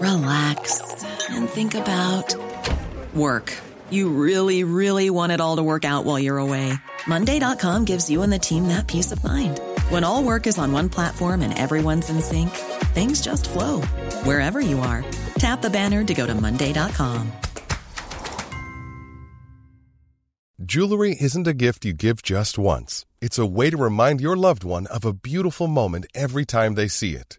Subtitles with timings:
[0.00, 2.34] relax, and think about
[3.14, 3.54] work.
[3.90, 6.74] You really, really want it all to work out while you're away.
[7.06, 9.60] Monday.com gives you and the team that peace of mind.
[9.90, 12.50] When all work is on one platform and everyone's in sync,
[12.92, 13.80] things just flow
[14.24, 15.04] wherever you are.
[15.38, 17.32] Tap the banner to go to Monday.com.
[20.68, 23.06] Jewelry isn't a gift you give just once.
[23.22, 26.88] It's a way to remind your loved one of a beautiful moment every time they
[26.88, 27.38] see it.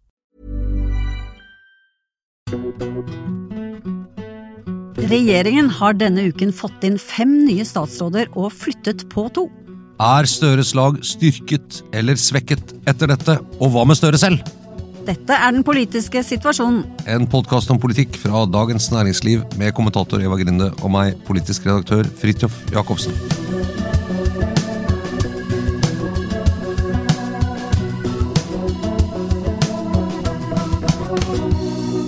[5.09, 9.47] Regjeringen har denne uken fått inn fem nye statsråder og flyttet på to.
[10.01, 14.45] Er Støres lag styrket eller svekket etter dette, og hva med Støre selv?
[15.07, 16.83] Dette er den politiske situasjonen.
[17.09, 22.05] En podkast om politikk fra Dagens Næringsliv med kommentator Eva Grinde og meg, politisk redaktør
[22.21, 23.17] Fridtjof Jacobsen.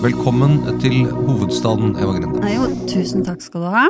[0.04, 2.42] Velkommen til hovedstaden, Eva Grinde.
[2.52, 3.84] Jo, tusen takk skal du ha.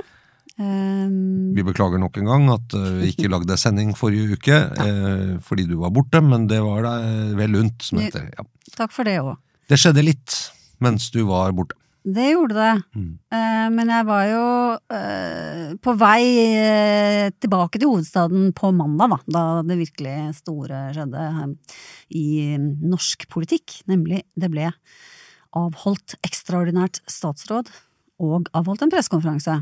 [0.61, 5.31] Um, Vi beklager nok en gang at eh, vi ikke lagde sending forrige uke eh,
[5.42, 8.28] fordi du var borte, men det var deg vel unt, som det heter.
[8.38, 8.45] Ja.
[8.78, 9.39] takk for det òg.
[9.73, 10.36] Det skjedde litt
[10.86, 11.80] mens du var borte.
[12.04, 12.71] Det gjorde det.
[12.99, 13.11] Mm.
[13.32, 14.45] Uh, men jeg var jo
[14.76, 16.23] uh, på vei
[16.60, 21.77] uh, tilbake til hovedstaden på mandag, da, da det virkelig store skjedde eh,
[22.20, 22.27] i
[22.60, 23.80] norsk politikk.
[23.89, 24.67] Nemlig, det ble
[25.58, 27.69] avholdt ekstraordinært statsråd
[28.23, 29.59] og avholdt en pressekonferanse.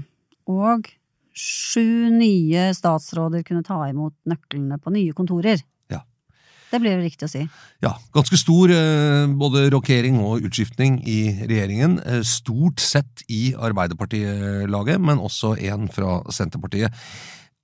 [0.52, 0.90] Og
[1.38, 5.64] sju nye statsråder kunne ta imot nøklene på nye kontorer.
[5.92, 6.02] Ja.
[6.72, 7.44] Det blir vel riktig å si.
[7.84, 12.00] Ja, ganske stor eh, både rokering og utskiftning i regjeringen.
[12.04, 16.96] Eh, Stort sett i Arbeiderpartilaget, men også en fra Senterpartiet.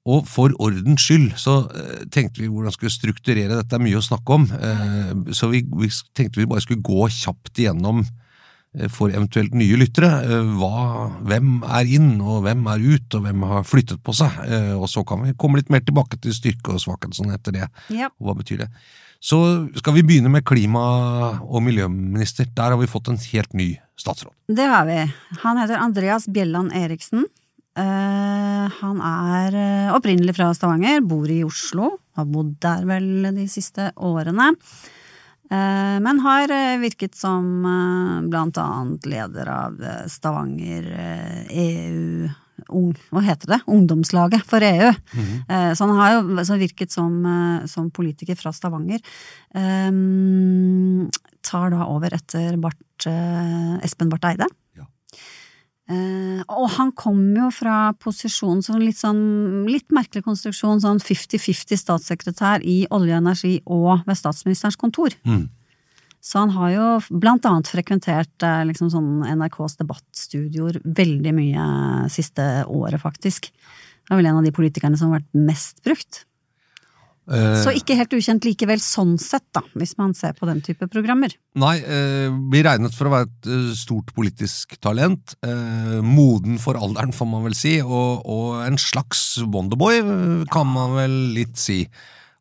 [0.07, 3.99] Og for ordens skyld så eh, tenkte vi hvordan skulle strukturere dette, det er mye
[3.99, 4.45] å snakke om.
[4.55, 9.79] Eh, Så vi, vi tenkte vi bare skulle gå kjapt igjennom eh, for eventuelt nye
[9.81, 10.11] lyttere.
[10.55, 14.37] Hva, hvem er inn, og hvem er ut, og hvem har flyttet på seg.
[14.77, 17.67] Og så kan vi komme litt mer tilbake til styrke og svakhet sånn etter det.
[17.91, 18.07] Ja.
[18.21, 18.69] Og hva betyr det?
[19.19, 19.39] Så
[19.79, 22.45] skal vi begynne med klima- og miljøminister.
[22.53, 24.31] Der har vi fått en helt ny statsråd.
[24.45, 24.99] Det har vi.
[25.41, 27.25] Han heter Andreas Bjelland Eriksen.
[27.77, 33.45] Eh, han er eh, opprinnelig fra Stavanger, bor i Oslo, har bodd der vel de
[33.51, 34.49] siste årene.
[35.47, 36.51] Eh, men har
[36.81, 37.45] virket som
[38.31, 39.77] blant annet leder av
[40.11, 40.89] Stavanger
[41.53, 42.27] EU
[42.73, 43.57] Ung, hva heter det?
[43.69, 44.87] Ungdomslaget for EU.
[45.45, 47.21] Eh, Så han har jo så virket som,
[47.69, 48.97] som politiker fra Stavanger.
[51.47, 54.49] Tar da over etter Barth, eh, Espen Barth Eide.
[55.87, 61.79] Eh, og han kom jo fra posisjonen som litt sånn litt merkelig konstruksjon, sånn 50-50
[61.79, 65.15] statssekretær i Olje og energi og ved statsministerens kontor.
[65.23, 65.45] Mm.
[66.27, 66.87] Så han har jo
[67.23, 71.67] blant annet frekventert eh, liksom sånn NRKs debattstudioer veldig mye
[72.11, 73.47] siste året, faktisk.
[73.47, 76.25] Det er vel en av de politikerne som har vært mest brukt.
[77.27, 80.87] Eh, Så ikke helt ukjent likevel sånn sett, da, hvis man ser på den type
[80.87, 81.33] programmer.
[81.59, 85.35] Nei, eh, blir regnet for å være et eh, stort politisk talent.
[85.43, 90.69] Eh, moden for alderen, får man vel si, og, og en slags Wonderboy, eh, kan
[90.71, 91.81] man vel litt si.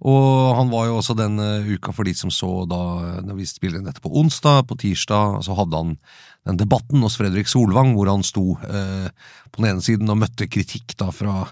[0.06, 2.81] Og han var jo også den eh, uka for de som så da
[3.25, 5.94] når vi spilte inn dette på onsdag, på tirsdag, så hadde han
[6.46, 9.08] den debatten hos Fredrik Solvang hvor han sto eh,
[9.50, 11.46] på den ene siden og møtte kritikk da fra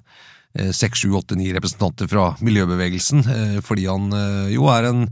[0.74, 5.08] seks, sju, åtte, ni representanter fra miljøbevegelsen, eh, fordi han eh, jo er en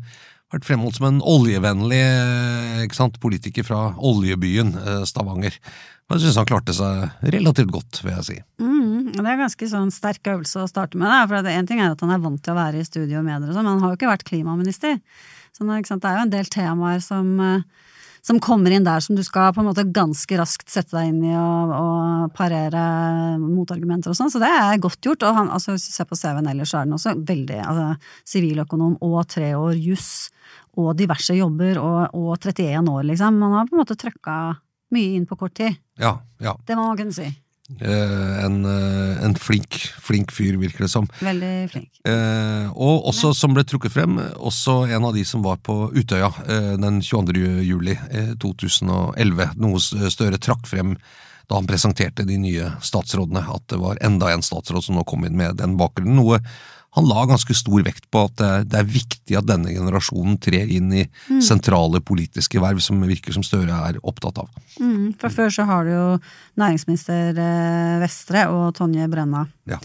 [0.52, 5.56] vært fremholdt som en oljevennlig eh, ikke sant, politiker fra oljebyen eh, Stavanger.
[6.06, 8.38] Men jeg synes han klarte seg relativt godt, vil jeg si.
[8.60, 11.30] Mm, det er ganske sånn sterk øvelse å starte med.
[11.30, 13.54] For en ting er at han er vant til å være i studio og medier,
[13.54, 14.98] sånn, men han har jo ikke vært klimaminister.
[15.56, 17.88] Så det, er jo en del temaer som, eh,
[18.22, 21.24] som kommer inn der, som du skal på en måte ganske raskt sette deg inn
[21.26, 22.82] i og, og parere
[23.42, 25.26] motargumenter og sånn, så det er godt gjort.
[25.26, 27.88] Og han, altså, hvis du ser på CV-en ellers, så er den også veldig altså,
[28.34, 30.12] siviløkonom og tre år juss
[30.78, 33.40] og diverse jobber og, og 31 år, liksom.
[33.42, 34.36] Man har på en måte trøkka
[34.94, 35.80] mye inn på kort tid.
[36.00, 36.54] Ja, ja.
[36.66, 37.26] Det må man kunne si.
[37.80, 41.08] Eh, en, eh, en flink, flink fyr, virker det som.
[41.20, 41.90] Veldig flink.
[42.04, 46.32] Eh, og også, som ble trukket frem, også en av de som var på Utøya
[46.46, 47.62] eh, den 22.
[47.66, 49.54] juli eh, 2011.
[49.62, 50.96] Noe Støre trakk frem
[51.50, 55.26] da han presenterte de nye statsrådene, at det var enda en statsråd som nå kom
[55.26, 56.16] inn med den bakgrunnen.
[56.16, 56.38] Noe
[56.92, 60.90] han la ganske stor vekt på at det, er viktig at denne generasjonen trer inn
[60.92, 61.06] i
[61.40, 64.50] sentrale politiske verv, som virker som Støre er opptatt av.
[64.76, 66.06] Mm, for før så har du jo
[66.60, 69.46] næringsminister eh, Vestre og Tonje Brenna.
[69.68, 69.80] Ja.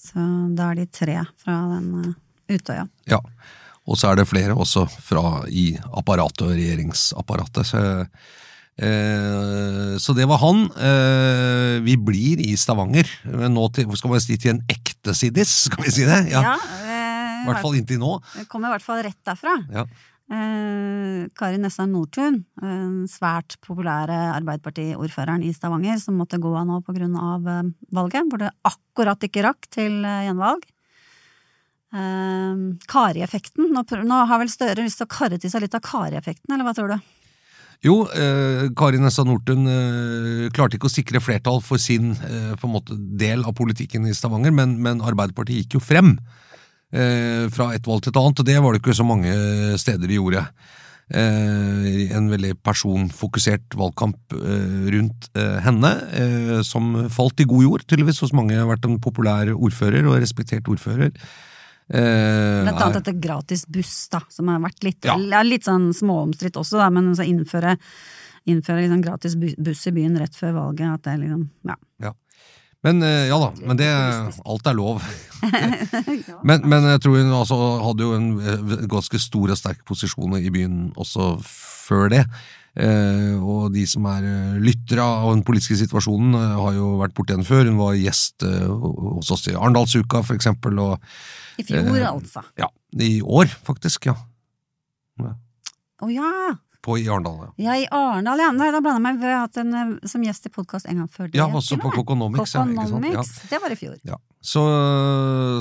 [0.00, 0.24] Så
[0.56, 2.18] da er de tre fra den eh,
[2.56, 2.88] Utøya.
[3.06, 3.20] Ja,
[3.86, 7.68] og så er det flere også fra i apparatet og regjeringsapparatet.
[7.68, 7.82] Så,
[8.78, 10.68] eh, så det var han.
[10.76, 15.84] Eh, vi blir i Stavanger, nå til, skal man si til en ekte siddis, skal
[15.86, 16.22] vi si det?
[16.30, 16.56] Ja, ja
[17.42, 18.18] I hvert fall inntil nå.
[18.52, 19.58] Kommer i hvert fall rett derfra.
[19.72, 19.88] Ja.
[20.30, 26.78] Eh, Kari Nessa Nordtun, den svært populære Arbeiderparti-ordføreren i Stavanger, som måtte gå av nå
[27.18, 30.62] av eh, valget, hvor det akkurat ikke rakk til eh, gjenvalg.
[31.90, 33.72] Eh, Kari-effekten.
[33.74, 36.68] Nå, nå har vel Støre lyst til å karre til seg litt av Kari-effekten, eller
[36.68, 37.10] hva tror du?
[37.80, 42.68] Jo, eh, Kari Nessa Nordtun eh, klarte ikke å sikre flertall for sin eh, på
[42.68, 46.12] en måte del av politikken i Stavanger, men, men Arbeiderpartiet gikk jo frem
[46.92, 49.32] eh, fra et valg til et annet, og det var det ikke så mange
[49.80, 50.44] steder de gjorde.
[51.08, 55.32] Eh, en veldig personfokusert valgkamp eh, rundt
[55.64, 55.96] henne,
[56.68, 58.60] som falt i god jord, tydeligvis hos mange.
[58.60, 61.16] Har vært en populær ordfører og respektert ordfører.
[61.90, 65.16] Eh, Blant annet dette gratis buss, da, som har vært litt, Ja.
[65.42, 67.76] litt sånn småomstridt også, da, men så innføre,
[68.46, 71.76] innføre liksom gratis buss i byen rett før valget, at det liksom, ja.
[72.00, 72.12] Ja.
[72.86, 73.88] Men eh, ja da, men det,
[74.46, 75.02] alt er lov.
[76.48, 80.38] men, men jeg tror hun altså hadde jo en eh, ganske stor og sterk posisjon
[80.38, 82.24] i byen også før det.
[82.78, 87.16] Eh, og de som er eh, lyttere av den politiske situasjonen, eh, har jo vært
[87.16, 87.66] borti henne før.
[87.66, 90.78] Hun var gjest hos oss i Arendalsuka, for eksempel.
[90.78, 91.00] Og,
[91.58, 92.44] I fjor, Eh, altså.
[92.58, 94.06] ja, I år, faktisk.
[94.06, 94.14] ja.
[96.00, 96.30] Å ja!
[96.80, 97.50] På i Arendal, ja.
[97.60, 98.52] Ja, i Arendal, ja.
[98.56, 99.18] Nei, da blander jeg meg.
[99.20, 101.36] Vi har hatt en som gjest i podkast en gang før det.
[101.36, 101.90] Ja, også på.
[101.92, 102.64] Coconomics, ja.
[102.64, 103.24] Ja.
[103.50, 103.98] Det var i fjor.
[104.08, 104.16] Ja.
[104.40, 104.62] Så,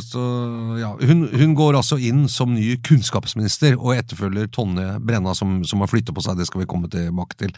[0.07, 0.25] så
[0.79, 5.83] ja, hun, hun går altså inn som ny kunnskapsminister og etterfølger Tonje Brenna, som, som
[5.83, 6.39] har flyttet på seg.
[6.39, 7.51] Det skal vi komme tilbake til.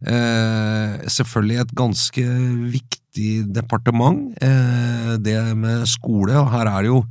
[0.00, 2.24] Eh, selvfølgelig et ganske
[2.72, 6.32] viktig departement, eh, det med skole.
[6.40, 7.02] og Her er det jo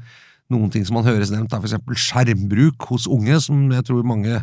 [0.53, 4.05] noen ting som man høres nevnt, er for eksempel skjermbruk hos unge, som jeg tror
[4.05, 4.41] mange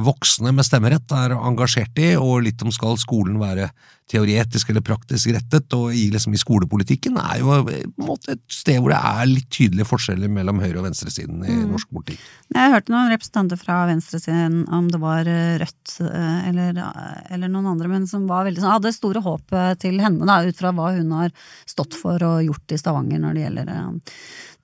[0.00, 3.70] voksne med stemmerett er engasjert i, og litt om skal skolen være
[4.10, 8.80] teoretisk eller praktisk rettet, og i, liksom, i skolepolitikken er jo eh, måte et sted
[8.80, 12.24] hvor det er litt tydelige forskjeller mellom høyre- og venstresiden i norsk politikk.
[12.54, 16.82] Jeg hørte noen representanter fra venstresiden, om det var eh, Rødt eh, eller,
[17.30, 20.58] eller noen andre, men som var veldig, hadde store håp eh, til henne, da, ut
[20.58, 21.34] fra hva hun har
[21.68, 23.74] stått for og gjort i Stavanger når det gjelder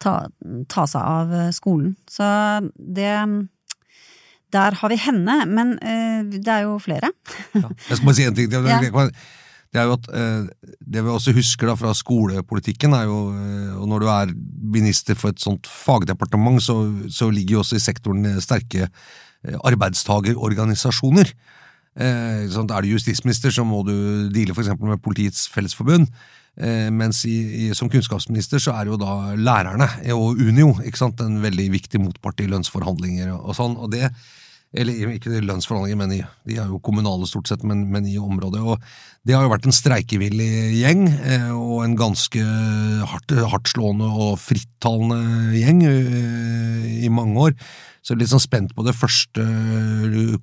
[0.03, 0.15] ta,
[0.69, 1.95] ta seg av eh, skolen.
[2.11, 2.27] Så
[2.77, 3.13] det
[4.55, 7.11] Der har vi henne, men eh, det er jo flere.
[7.55, 7.67] Ja.
[7.89, 8.51] Jeg skal bare si en ting.
[8.53, 9.11] Det, det,
[9.75, 13.75] det er jo at eh, det vi også husker da fra skolepolitikken, er jo eh,
[13.77, 14.33] Og når du er
[14.77, 16.79] minister for et sånt fagdepartement, så,
[17.11, 18.89] så ligger jo også i sektoren sterke
[19.47, 21.35] arbeidstagerorganisasjoner.
[21.97, 23.95] Eh, sånn, er du justisminister, så må du
[24.33, 26.11] deale eksempel med Politiets Fellesforbund.
[26.57, 31.67] Eh, mens i, i, som kunnskapsminister så er jo da lærerne og Unio en veldig
[31.75, 33.77] viktig motpart i lønnsforhandlinger og, og sånn.
[33.77, 34.09] og det
[34.75, 38.61] eller ikke lønnsforhandlinger, men i, de er jo kommunale stort sett, men, men i området.
[38.61, 38.83] og
[39.25, 42.43] Det har jo vært en streikevillig gjeng, eh, og en ganske
[43.13, 47.55] hardt, hardtslående og frittalende gjeng eh, i mange år.
[48.03, 49.45] Så jeg er litt sånn spent på det første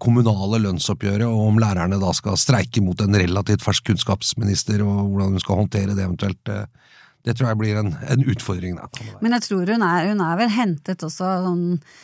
[0.03, 5.38] kommunale lønnsoppgjøret, og om lærerne da skal streike mot en relativt fersk kunnskapsminister, og hvordan
[5.38, 6.42] hun skal håndtere det eventuelt.
[6.50, 6.65] eh,
[7.24, 8.75] Det tror jeg blir en, en utfordring.
[8.75, 8.89] Da.
[9.22, 12.01] Men jeg tror hun er, hun er vel hentet også sånn eh,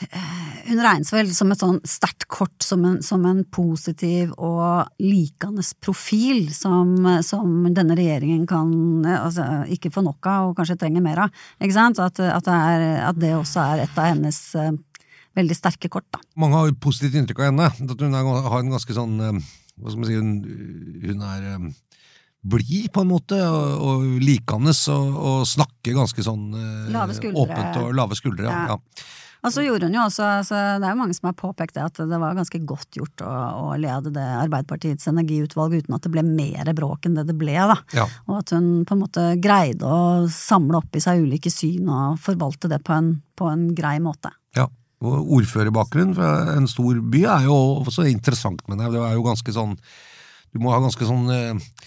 [0.00, 5.64] Hun regnes vel som et sånn sterkt kort, som en, som en positiv og likende
[5.82, 6.94] profil som,
[7.26, 8.70] som denne regjeringen kan
[9.04, 11.44] altså, ikke få nok av, og kanskje trenger mer av.
[11.60, 12.00] Ikke sant?
[12.00, 14.72] At, at, det er, at det også er et av hennes eh,
[15.36, 16.24] veldig sterke kort, da.
[16.40, 17.68] mange har jo positivt inntrykk av henne.
[17.68, 19.46] At hun er, har en ganske sånn eh,
[19.80, 20.34] Hva skal man si Hun,
[21.04, 21.70] hun er eh,
[22.40, 26.54] blid, på en måte, og, og likende, og, og snakker ganske sånn
[27.36, 28.48] åpent og lave skuldre.
[28.48, 28.78] Ja.
[28.78, 29.18] Ja.
[29.40, 31.86] Og så gjorde hun jo også, altså, Det er jo mange som har påpekt det,
[31.86, 33.30] at det var ganske godt gjort å,
[33.70, 37.56] å lede det Arbeiderpartiets energiutvalg uten at det ble mer bråk enn det det ble.
[37.56, 37.78] da.
[37.96, 38.06] Ja.
[38.28, 42.20] Og at hun på en måte greide å samle opp i seg ulike syn og
[42.22, 44.32] forvalte det på en, på en grei måte.
[44.58, 44.68] Ja.
[45.00, 47.56] Og ordførerbakgrunn fra en stor by er jo
[47.86, 49.78] også interessant, men det er jo ganske sånn
[50.50, 51.86] Du må ha ganske sånn eh,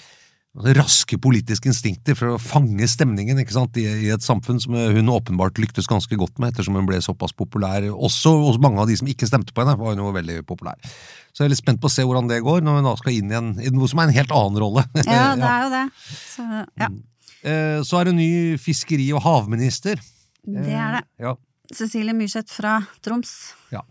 [0.54, 5.58] raske politiske instinkter for å fange stemningen ikke sant, i, et samfunn som hun åpenbart
[5.58, 7.88] lyktes ganske godt med, ettersom hun ble såpass populær.
[7.96, 10.78] Også hos mange av de som ikke stemte på henne, var hun jo veldig populær.
[11.34, 13.16] Så jeg er litt spent på å se hvordan det går, når hun da skal
[13.18, 14.86] inn i, en, i noe som er en helt annen rolle.
[15.02, 15.88] Ja, det er jo det.
[16.36, 16.46] Så,
[16.84, 16.92] ja,
[17.44, 20.00] Eh, Så er det ny fiskeri- og havminister.
[20.48, 21.02] det er det.
[21.20, 21.34] Ja,
[21.76, 23.34] Cecilie Myrseth fra Troms.
[23.74, 23.82] ja.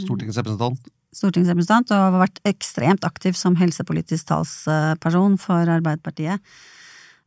[0.00, 0.80] Stortingsrepresentant.
[1.14, 6.42] Stortingsrepresentant og har vært ekstremt aktiv som helsepolitisk talsperson for Arbeiderpartiet.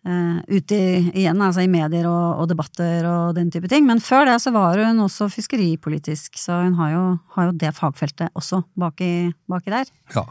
[0.04, 3.86] Uh, ute i, igjen, altså i medier og, og debatter og den type ting.
[3.88, 7.04] Men før det så var hun også fiskeripolitisk, så hun har jo,
[7.38, 9.94] har jo det fagfeltet også baki, baki der.
[10.16, 10.26] Ja.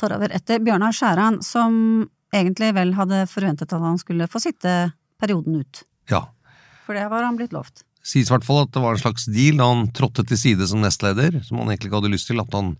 [0.00, 1.76] Tar over etter Bjørnar Skjæran, som
[2.34, 4.92] egentlig vel hadde forventet at han skulle få sitte
[5.22, 5.84] perioden ut.
[6.10, 6.26] ja.
[6.82, 7.84] For det var han blitt lovt.
[8.02, 10.66] Sies i hvert fall at det var en slags deal da han trådte til side
[10.68, 12.42] som nestleder, som han egentlig ikke hadde lyst til.
[12.42, 12.74] At han,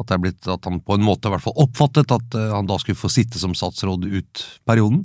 [0.00, 2.54] at det er blitt, at han på en måte i hvert fall oppfattet at eh,
[2.54, 5.04] han da skulle få sitte som statsråd ut perioden.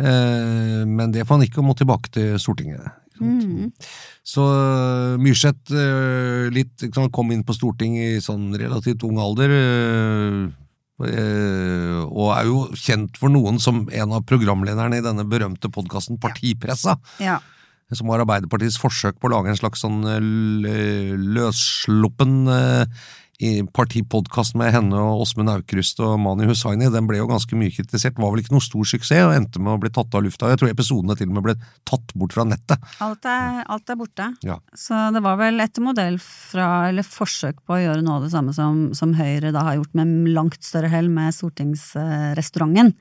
[0.00, 2.88] Eh, men det får han ikke, og må tilbake til Stortinget.
[3.20, 3.68] Mm.
[4.24, 9.54] Så eh, Myrseth eh, litt, liksom, kom inn på Stortinget i sånn relativt ung alder.
[11.00, 16.98] og er jo kjent for noen som en av programlederne i denne berømte podkasten Partipressa
[17.20, 17.38] Ja.
[17.38, 17.38] Ja.
[17.96, 23.02] Som var Arbeiderpartiets forsøk på å lage en slags sånn eh, løssluppen eh,
[23.72, 26.90] partipodkast med henne og Åsmund Aukrust og Mani Hussaini.
[26.92, 29.72] Den ble jo ganske mye kritisert, var vel ikke noe stor suksess, og endte med
[29.74, 30.50] å bli tatt av lufta.
[30.52, 31.56] Jeg tror episodene til og med ble
[31.88, 32.90] tatt bort fra nettet.
[33.00, 34.28] Alt er, alt er borte.
[34.46, 34.58] Ja.
[34.76, 38.34] Så det var vel etter modell fra, eller forsøk på å gjøre noe av det
[38.34, 42.92] samme som, som Høyre da har gjort med langt større hell med stortingsrestauranten.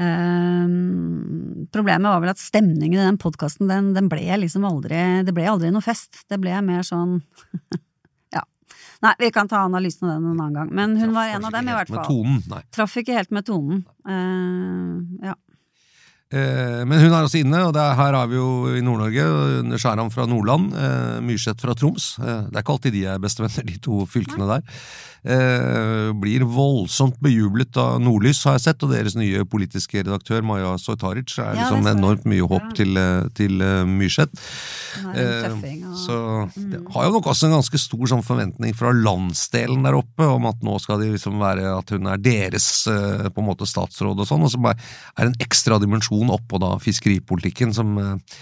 [0.00, 5.34] Ehm, problemet var vel at stemningen i den podkasten, den, den ble liksom aldri Det
[5.36, 6.22] ble aldri noe fest.
[6.30, 7.18] Det ble mer sånn
[8.36, 8.44] Ja.
[9.04, 10.72] Nei, vi kan ta analysen av den en annen gang.
[10.72, 12.06] Men hun var en av dem, i hvert fall.
[12.08, 12.64] tonen.
[12.72, 13.84] Traff ikke helt med tonen.
[14.08, 15.36] Uh, ja.
[16.30, 19.24] Eh, Men hun er også inne, og det er, her er vi jo i Nord-Norge.
[19.60, 22.18] under Skjæran fra Nordland, eh, Myrseth fra Troms.
[22.22, 24.62] Eh, det er ikke alltid de er bestevenner, de to fylkene der.
[25.20, 30.70] Eh, blir voldsomt bejublet av Nordlys, har jeg sett, og deres nye politiske redaktør Maja
[30.80, 32.72] Soitaric er Ja, liksom det enormt mye håp Ja.
[32.78, 32.94] til,
[33.34, 33.58] til
[33.90, 34.32] Myrseth.
[35.04, 36.16] Og, Så
[36.56, 40.46] det har jo nok også en ganske stor sånn forventning fra landsdelen der oppe om
[40.46, 44.26] at nå skal de liksom være at hun er deres på en måte statsråd og
[44.30, 44.78] sånn, og så bare
[45.18, 48.40] er det en ekstra dimensjon oppå da fiskeripolitikken som eh,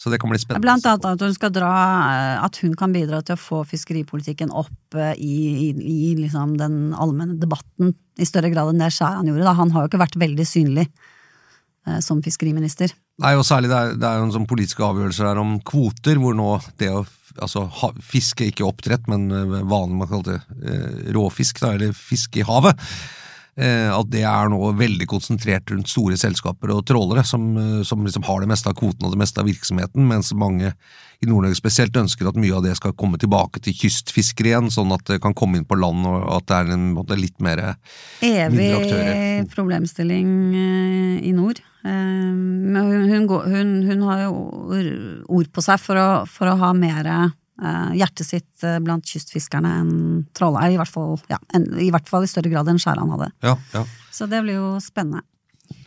[0.00, 0.64] Så det kan bli spennende.
[0.64, 1.70] Blant annet at hun skal dra
[2.08, 5.70] eh, At hun kan bidra til å få fiskeripolitikken opp eh, i, i,
[6.10, 9.46] i liksom den allmenne debatten i større grad enn det Skjæran gjorde.
[9.46, 9.54] Da.
[9.60, 12.96] Han har jo ikke vært veldig synlig eh, som fiskeriminister.
[13.20, 16.34] Nei, og særlig det er, det er en sånn politiske avgjørelser her om kvoter, hvor
[16.36, 17.04] nå det å
[17.38, 19.28] altså, ha, fiske, ikke oppdrett, men
[19.68, 22.88] vanlig man kaller det eh, råfisk, da, eller fiske i havet,
[23.58, 28.24] at det er nå veldig konsentrert rundt store selskaper og trålere, som, eh, som liksom
[28.28, 30.72] har det meste av kvoten og det meste av virksomheten, mens mange
[31.20, 34.94] i Nord-Norge spesielt ønsker at mye av det skal komme tilbake til kystfiskere igjen, sånn
[34.96, 37.60] at det kan komme inn på land, og at det er en måte, litt mer
[38.24, 39.44] Evig aktører.
[39.52, 41.60] problemstilling eh, i nord.
[41.84, 44.32] Eh, men hun, hun, hun, hun har jo
[45.28, 49.72] ord- på seg for å, for å ha mer eh, hjertet sitt eh, blant kystfiskerne
[49.82, 49.92] enn
[50.36, 53.30] trollei, I hvert fall, ja, en, i hvert fall i større grad enn Skjæran hadde.
[53.44, 53.84] Ja, ja.
[54.12, 55.22] Så det blir jo spennende.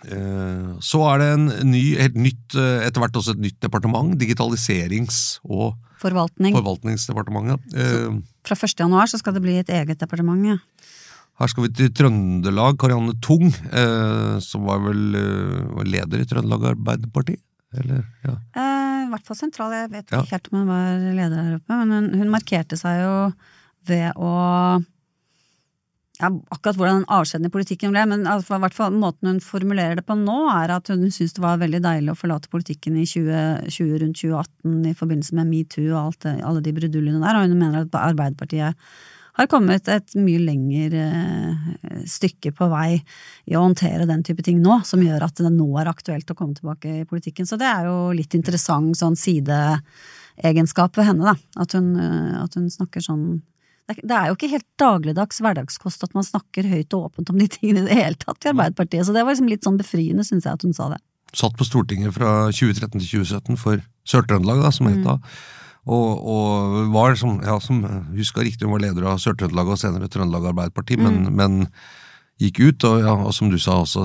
[0.07, 4.13] Eh, Så er det en ny, helt nytt, eh, etter hvert også et nytt departement,
[4.19, 6.53] Digitaliserings- og Forvaltning.
[6.55, 7.59] forvaltningsdepartementet.
[7.79, 8.75] Eh, Fra 1.
[8.83, 10.45] januar så skal det bli et eget departement.
[10.45, 10.57] Ja.
[11.39, 12.75] Her skal vi til Trøndelag.
[12.77, 17.37] Karianne Tung, eh, som var vel eh, var leder i Trøndelag Arbeiderparti?
[17.73, 18.35] Eller, ja.
[18.53, 18.82] Eh,
[19.13, 19.75] I hvert fall sentral.
[19.77, 23.03] Jeg vet ikke helt om hun var leder her oppe, men hun, hun markerte seg
[23.03, 23.13] jo
[23.85, 24.33] ved å
[26.21, 29.97] ja, Akkurat hvordan den avskjeden i politikken ble, men altså, hvert fall måten hun formulerer
[29.97, 33.05] det på nå, er at hun syns det var veldig deilig å forlate politikken i
[33.09, 37.57] 2020, rundt 2018 i forbindelse med metoo og det, alle de bruduljene der, og hun
[37.57, 38.77] mener at Arbeiderpartiet
[39.33, 42.97] har kommet et mye lengre eh, stykke på vei
[43.49, 46.37] i å håndtere den type ting nå, som gjør at det nå er aktuelt å
[46.37, 47.47] komme tilbake i politikken.
[47.49, 51.63] Så det er jo litt interessant sånn sideegenskap ved henne, da.
[51.63, 53.41] At hun, eh, at hun snakker sånn
[53.83, 57.49] det er- jo ikke helt dagligdags hverdagskost at man snakker høyt og åpent om de
[57.51, 60.45] tingene i det hele tatt i Arbeiderpartiet, så det var liksom litt sånn befriende, syns
[60.45, 61.01] jeg, at hun sa det.
[61.33, 65.17] Satt på Stortinget fra 2013 til 2017 for Sør-Trøndelag, da, som het da.
[65.83, 67.81] Og, og var, som, ja, som
[68.15, 71.65] huska riktig, hun var leder av Sør-Trøndelag og senere Trøndelag Arbeiderparti, men, men
[72.41, 74.03] gikk ut, og, ja, og som du sa også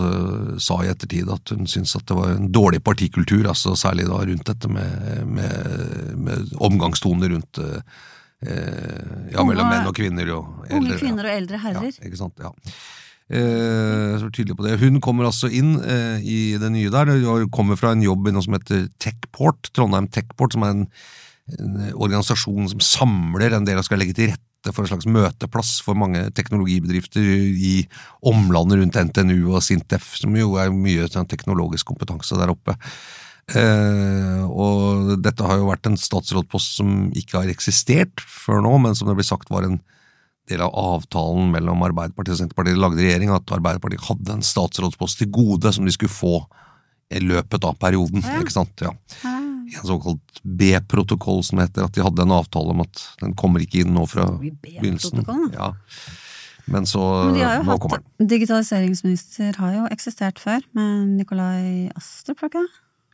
[0.62, 4.20] sa i ettertid, at hun syntes at det var en dårlig partikultur, altså særlig da
[4.26, 7.98] rundt dette med, med, med omgangstoner rundt eh,
[9.32, 10.80] ja, mellom menn og kvinner og eldre.
[10.82, 11.92] Unge kvinner og eldre herrer.
[11.94, 12.52] Ja, ikke sant, ja.
[13.28, 14.78] Eh, så tydelig på det.
[14.80, 18.32] Hun kommer altså inn eh, i det nye der, Hun kommer fra en jobb i
[18.32, 20.86] noe som heter Techport, Trondheim Techport, som er en,
[21.56, 25.78] en organisasjon som samler en del og skal legge til rette for en slags møteplass
[25.86, 27.76] for mange teknologibedrifter i
[28.26, 32.74] omlandet rundt NTNU og Sintef, som jo er mye sånn, teknologisk kompetanse der oppe.
[33.56, 38.98] Eh, og dette har jo vært en statsrådpost som ikke har eksistert før nå, men
[38.98, 39.78] som det blir sagt var en
[40.48, 45.22] del av avtalen mellom Arbeiderpartiet og Senterpartiet de lagde regjering, at Arbeiderpartiet hadde en statsrådspost
[45.22, 46.36] til gode som de skulle få
[47.14, 48.24] i løpet av perioden.
[48.24, 48.40] Ja.
[48.42, 48.84] ikke sant?
[48.84, 48.92] Ja.
[49.76, 53.82] En såkalt B-protokoll som heter at de hadde en avtale om at den kommer ikke
[53.84, 55.24] inn nå fra begynnelsen.
[55.54, 55.74] Ja.
[56.68, 58.08] Men så Men de har jo nå kommer den.
[58.18, 62.66] hatt Digitaliseringsminister har jo eksistert før, med Nikolai Astrup, var ikke?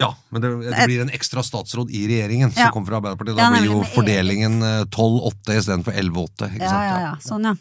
[0.03, 2.65] Ja, men det, det blir en ekstra statsråd i regjeringen Ja.
[2.67, 3.37] som kommer fra Arbeiderpartiet.
[3.39, 6.49] Da Ja, blir jo fordelingen eh, 12-8 istedenfor 11-8.
[6.59, 7.13] Ja, ja, ja.
[7.23, 7.55] Sånn, ja.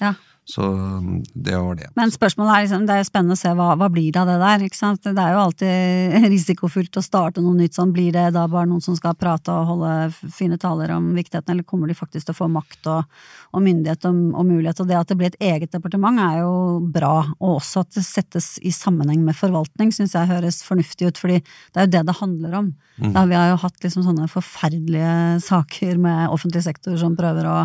[0.00, 0.12] ja.
[0.44, 1.86] Så um, det var det.
[1.96, 4.28] Men spørsmålet er liksom, det er jo spennende å se hva, hva blir det av
[4.28, 5.06] det der, ikke sant.
[5.06, 7.94] Det er jo alltid risikofullt å starte noe nytt sånn.
[7.96, 9.94] Blir det da bare noen som skal prate og holde
[10.36, 13.18] fine taler om viktigheten, eller kommer de faktisk til å få makt og,
[13.56, 14.84] og myndighet og, og mulighet?
[14.84, 16.54] Og det at det blir et eget departement er jo
[16.92, 21.24] bra, og også at det settes i sammenheng med forvaltning, syns jeg høres fornuftig ut,
[21.24, 22.74] fordi det er jo det det handler om.
[23.16, 27.62] Da vi har jo hatt liksom sånne forferdelige saker med offentlig sektor som prøver å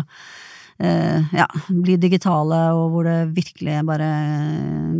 [0.80, 4.08] ja, bli digitale, og hvor det virkelig bare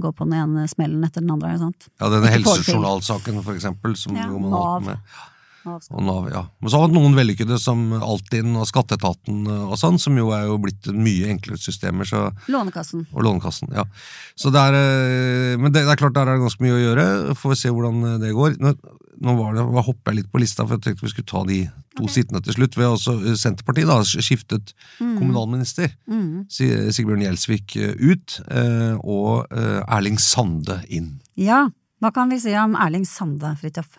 [0.03, 1.55] går på den ene smellen etter den andre.
[1.61, 1.89] Sant?
[2.01, 5.15] Ja, denne helsejournalsaken, for eksempel, som Ja, man holdt med.
[5.67, 6.45] Og Nav, ja.
[6.61, 10.47] Men så har vi noen vellykkede som Altinn og Skatteetaten og sånn, som jo er
[10.49, 13.05] jo blitt mye enklere systemer, så, Lånekassen.
[13.13, 13.75] og Lånekassen.
[13.77, 13.85] ja.
[14.39, 16.83] Så det er, eh, men det, det er klart der er det ganske mye å
[16.83, 18.57] gjøre, får vi se hvordan eh, det går.
[18.63, 18.75] Nå,
[19.21, 21.61] nå var det, hopper jeg litt på lista, for jeg tenkte vi skulle ta de
[21.99, 22.79] to sittende til slutt.
[22.79, 25.93] Vi har også eh, Senterpartiet da, skiftet kommunalminister.
[26.11, 26.47] Mm.
[26.49, 31.19] Sigbjørn Gjelsvik eh, ut, eh, og eh, Erling Sande inn.
[31.41, 31.67] Ja,
[32.01, 33.99] hva kan vi si om Erling Sande, Fridtjof?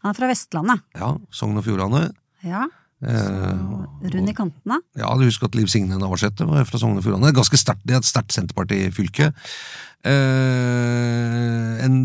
[0.00, 0.84] Han er fra Vestlandet.
[0.96, 2.10] Ja, Sogn og Fjordane.
[2.46, 2.66] Ja,
[3.00, 4.76] Så, rund i kantene.
[4.96, 7.32] ja, du husker at Liv Signe Navarsete var fra Sogn og Fjordane.
[7.36, 9.32] Ganske sterkt, Det er et sterkt Senterparti-fylke.
[10.04, 11.96] Eh, en,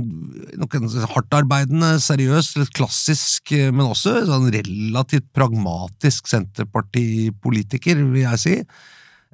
[0.59, 8.43] nok en hardtarbeidende, seriøs, litt klassisk, eh, men også sånn relativt pragmatisk Senterparti-politiker, vil jeg
[8.43, 8.57] si.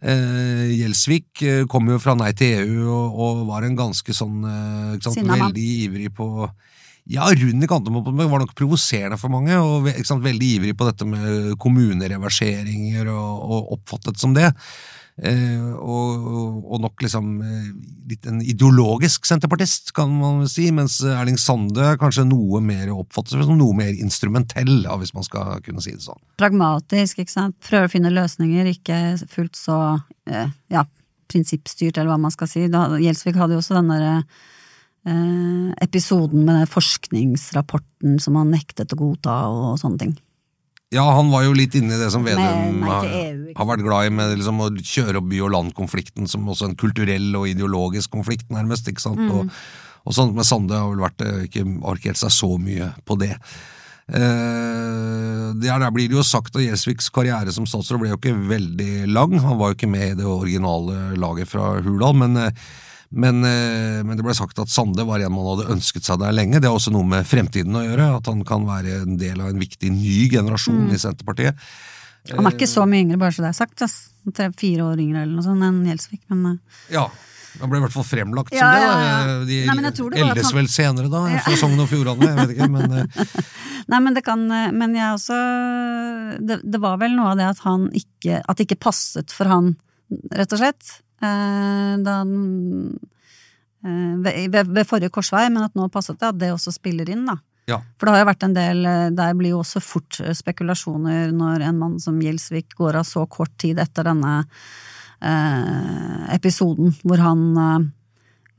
[0.01, 4.39] Eh, Gjelsvik eh, kom jo fra Nei til EU og, og var en ganske sånn
[4.49, 6.25] eh, sant, Veldig ivrig på
[7.09, 7.25] ja,
[7.67, 13.07] kantene, men var nok provoserende for mange, og sant, veldig ivrig på dette med kommunereverseringer,
[13.11, 14.51] og, og oppfattet som det.
[15.21, 16.27] Eh, og,
[16.71, 17.65] og- nok liksom eh,
[18.09, 23.57] litt en ideologisk senterpartist, kan man si, mens Erling Sande kanskje noe mer oppfattes som
[23.59, 26.21] noe mer instrumentell, ja, hvis man skal kunne si det sånn.
[26.41, 27.57] Pragmatisk, ikke sant.
[27.67, 29.77] Prøver å finne løsninger, ikke fullt så
[30.31, 30.85] eh, ja,
[31.31, 32.65] prinsippstyrt, eller hva man skal si.
[32.71, 34.49] Da, Gjelsvik hadde jo også den derre eh,
[35.81, 40.11] episoden med den forskningsrapporten som han nektet å godta og sånne ting.
[40.91, 43.05] Ja, han var jo litt inne i det som Vedum har,
[43.55, 46.75] har vært glad i, med liksom å kjøre opp by og land-konflikten som også en
[46.79, 48.89] kulturell og ideologisk konflikt, nærmest.
[48.91, 49.21] ikke sant?
[49.23, 49.31] Mm.
[49.31, 49.61] Og,
[50.03, 53.37] og sånt med Sande har vel vært eh, ikke arkert seg så mye på det.
[54.11, 58.35] Eh, der, der blir det jo sagt at Gjelsviks karriere som statsråd ble jo ikke
[58.51, 59.37] veldig lang.
[59.39, 62.71] Han var jo ikke med i det originale laget fra Hurdal, men, eh,
[63.11, 66.31] men, eh, men det ble sagt at Sande var en man hadde ønsket seg der
[66.35, 66.59] lenge.
[66.61, 69.49] Det har også noe med fremtiden å gjøre, at han kan være en del av
[69.51, 70.93] en viktig ny generasjon Mm.
[70.95, 71.55] i Senterpartiet.
[72.35, 73.81] Han er ikke så mye yngre, bare så det er sagt.
[73.81, 74.09] ass.
[74.33, 76.21] Tre, fire år yngre eller noe sånt enn Gjelsvik.
[76.29, 76.57] Men eh,
[76.93, 77.07] Ja,
[77.59, 78.85] han ble i hvert fall fremlagt Ja, som det.
[78.85, 79.45] da.
[79.45, 82.21] De Nei, eldes han- vel senere, da, fra Sogn og Fjordane.
[82.29, 83.05] Jeg vet ikke, men eh,
[83.91, 85.35] Nei, men det kan Men jeg også
[86.47, 89.49] det, det var vel noe av det at han ikke At det ikke passet for
[89.49, 89.75] han,
[90.31, 91.01] rett og slett.
[91.21, 92.15] Eh, da
[93.85, 94.13] eh,
[94.49, 97.37] ved, ved, forrige korsvei, men at nå passet det, at det også spiller inn, da.
[97.69, 97.77] ja.
[97.97, 101.67] For det har jo vært en del eh, Der blir jo også fort spekulasjoner når
[101.67, 104.39] en mann som Gjelsvik går av så kort tid etter denne
[105.21, 107.45] eh, episoden hvor han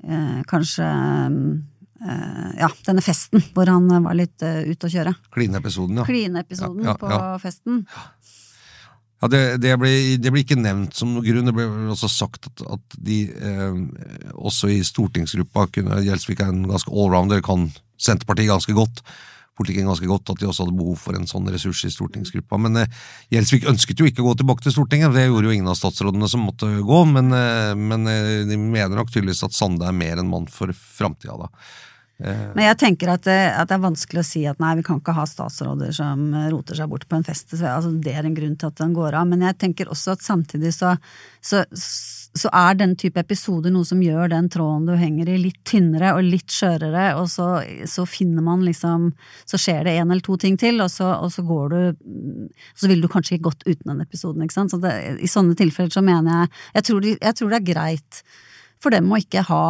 [0.07, 5.13] eh, kanskje eh, Ja, denne festen hvor han var litt ute å kjøre.
[5.35, 6.07] Klineepisoden, ja.
[6.07, 7.85] Kline-episoden Ja, ja, på festen.
[9.23, 11.47] Ja, det, det, ble, det ble ikke nevnt som noen grunn.
[11.47, 13.77] Det ble også sagt at, at de eh,
[14.35, 17.69] også i stortingsgruppa kunne Gjelsvik er en ganske allrounder, kan
[18.03, 19.05] Senterpartiet ganske godt.
[19.55, 22.59] Politikken ganske godt, at de også hadde behov for en sånn ressurs i stortingsgruppa.
[22.65, 22.99] Men eh,
[23.37, 26.31] Gjelsvik ønsket jo ikke å gå tilbake til Stortinget, det gjorde jo ingen av statsrådene
[26.33, 27.01] som måtte gå.
[27.15, 30.75] Men, eh, men eh, de mener nok tydeligvis at Sande er mer en mann for
[30.75, 31.53] framtida, da.
[32.23, 35.01] Men jeg tenker at det, at det er vanskelig å si at nei, vi kan
[35.01, 37.51] ikke ha statsråder som roter seg bort på en fest.
[37.55, 39.29] Så, Altså, det er en grunn til at den går av.
[39.31, 40.95] Men jeg tenker også at samtidig så,
[41.43, 45.61] så, så er den type episoder noe som gjør den tråden du henger i, litt
[45.69, 47.49] tynnere og litt skjørere, og så,
[47.89, 49.11] så finner man liksom
[49.49, 52.89] Så skjer det en eller to ting til, og så, og så går du Så
[52.89, 54.73] ville du kanskje ikke gått uten den episoden, ikke sant.
[54.73, 58.25] Så det, i sånne tilfeller så mener jeg Jeg tror, jeg tror det er greit
[58.83, 59.65] for dem å ikke ha,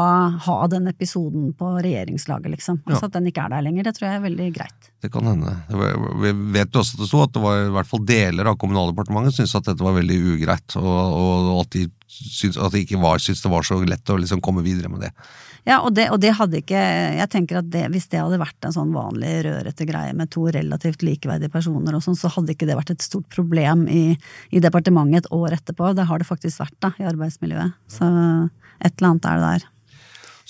[0.46, 2.80] ha den episoden på regjeringslaget, liksom.
[2.88, 3.86] Altså At den ikke er der lenger.
[3.88, 4.90] Det tror jeg er veldig greit.
[5.04, 5.52] Det kan hende.
[6.22, 8.58] Vi vet jo også at det sto at det var i hvert fall deler av
[8.62, 13.00] Kommunaldepartementet syntes at dette var veldig ugreit, og, og, at de syns, at de ikke
[13.02, 15.12] var, syntes det var så lett å liksom komme videre med det.
[15.68, 18.66] Ja, og det, og det hadde ikke Jeg tenker at det, hvis det hadde vært
[18.66, 22.66] en sånn vanlig rørete greie med to relativt likeverdige personer og sånn, så hadde ikke
[22.66, 24.16] det vært et stort problem i,
[24.50, 25.92] i departementet et år etterpå.
[25.94, 27.78] Det har det faktisk vært, da, i arbeidsmiljøet.
[27.94, 28.10] Så
[28.80, 29.68] et eller annet er det der.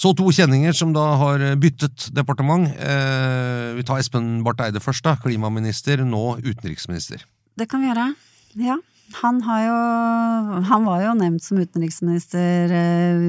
[0.03, 2.71] Så to kjenninger som da har byttet departement.
[2.81, 5.19] Eh, vi tar Espen Barth Eide først, da.
[5.21, 7.27] Klimaminister, nå utenriksminister.
[7.59, 8.09] Det kan vi gjøre.
[8.61, 8.79] Ja.
[9.21, 9.79] Han, har jo,
[10.71, 13.25] han var jo nevnt som utenriksminister eh,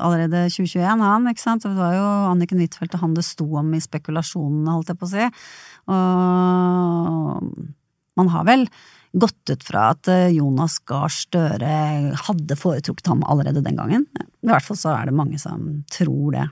[0.00, 1.66] allerede 2021, han, ikke sant.
[1.66, 5.08] Det var jo Anniken Huitfeldt og han det sto om i spekulasjonene, holdt jeg på
[5.08, 5.26] å si.
[5.92, 7.52] Og
[8.18, 8.64] man har vel
[9.20, 11.72] gått ut fra at eh, Jonas Gahr Støre
[12.26, 14.06] hadde foretrukket ham allerede den gangen.
[14.18, 16.46] I hvert fall så er det mange som tror det.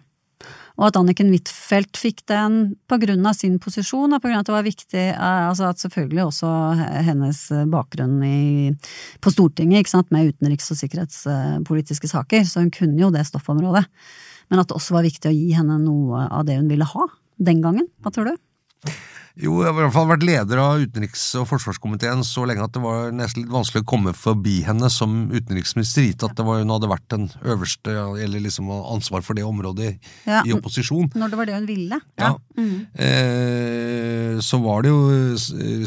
[0.77, 4.45] Og at Anniken Huitfeldt fikk den på grunn av sin posisjon, og på grunn av
[4.45, 6.53] at det var viktig, eh, altså at selvfølgelig også
[7.09, 8.71] hennes bakgrunn i,
[9.25, 13.87] på Stortinget, sant, med utenriks- og sikkerhetspolitiske saker, så hun kunne jo det stoffområdet.
[14.53, 17.09] Men at det også var viktig å gi henne noe av det hun ville ha
[17.43, 17.89] den gangen.
[18.05, 18.93] Hva tror du?
[19.37, 22.73] Jo, jeg har i hvert fall vært leder av utenriks- og forsvarskomiteen så lenge at
[22.73, 26.63] det var nesten litt vanskelig å komme forbi henne som utenriksminister, gitt at det var,
[26.63, 27.93] hun hadde vært den øverste,
[28.25, 30.41] eller liksom ansvar for det området Ja.
[30.41, 31.11] i opposisjon.
[31.13, 32.01] Når det var det hun ville?
[32.17, 32.33] Ja.
[32.97, 35.37] Eh, så var det jo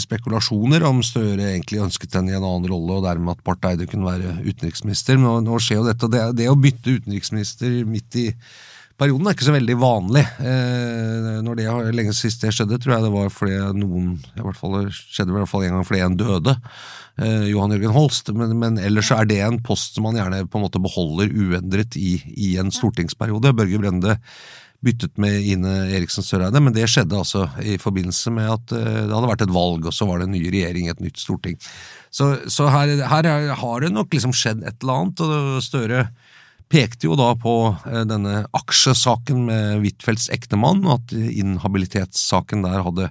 [0.06, 3.90] spekulasjoner om Støre egentlig ønsket henne i en annen rolle, og dermed at Barth Eide
[3.90, 5.18] kunne være utenriksminister.
[5.18, 6.06] Men nå, skjer jo dette.
[6.06, 8.28] og Det, det å bytte utenriksminister midt i
[9.00, 10.24] perioden er ikke så veldig vanlig.
[10.44, 14.60] Eh, når det lenge sist det skjedde, tror jeg det var fordi noen i hvert
[14.60, 16.56] fall, skjedde i hvert fall en gang fordi en døde.
[17.20, 18.32] Eh, Johan Jørgen Holst.
[18.36, 22.00] Men, men ellers er det en post som man gjerne på en måte beholder uendret
[22.00, 23.56] i, i en stortingsperiode.
[23.58, 24.18] Børge Brende
[24.86, 29.12] byttet med Ine Eriksen Søreide, men det skjedde altså i forbindelse med at eh, det
[29.12, 31.60] hadde vært et valg, og så var det en ny regjering, et nytt storting.
[32.16, 36.06] Så, så her, her er, har det nok liksom skjedd et eller annet, og Støre
[36.70, 37.54] pekte jo da på
[37.90, 43.10] eh, denne aksjesaken med Huitfeldts ektemann, at inhabilitetssaken der hadde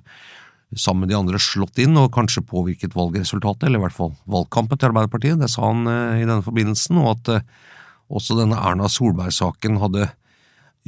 [0.77, 4.79] sammen med de andre slått inn og kanskje påvirket valgresultatet, eller i hvert fall valgkampen
[4.79, 5.41] til Arbeiderpartiet.
[5.41, 7.51] Det sa han eh, i denne forbindelsen, og at eh,
[8.09, 10.09] også denne Erna Solberg-saken hadde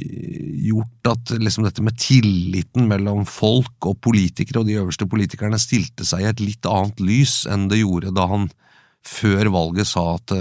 [0.01, 6.07] gjort at liksom dette med tilliten mellom folk og politikere og de øverste politikerne stilte
[6.07, 8.47] seg i et litt annet lys enn det gjorde da han
[9.05, 10.33] før valget sa at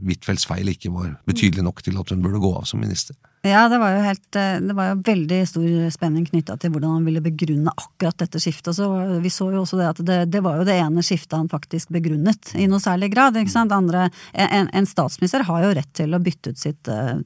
[0.00, 3.16] Huitfeldts feil ikke var betydelig nok til at hun burde gå av som minister.
[3.44, 6.96] Ja, det var jo helt eh, Det var jo veldig stor spenning knytta til hvordan
[6.96, 8.72] han ville begrunne akkurat dette skiftet.
[8.78, 8.88] Så
[9.20, 11.92] vi så jo også det at det, det var jo det ene skiftet han faktisk
[11.94, 13.36] begrunnet, i noe særlig grad.
[13.74, 17.18] Andre, en, en statsminister har jo rett til å bytte ut sitt Eh,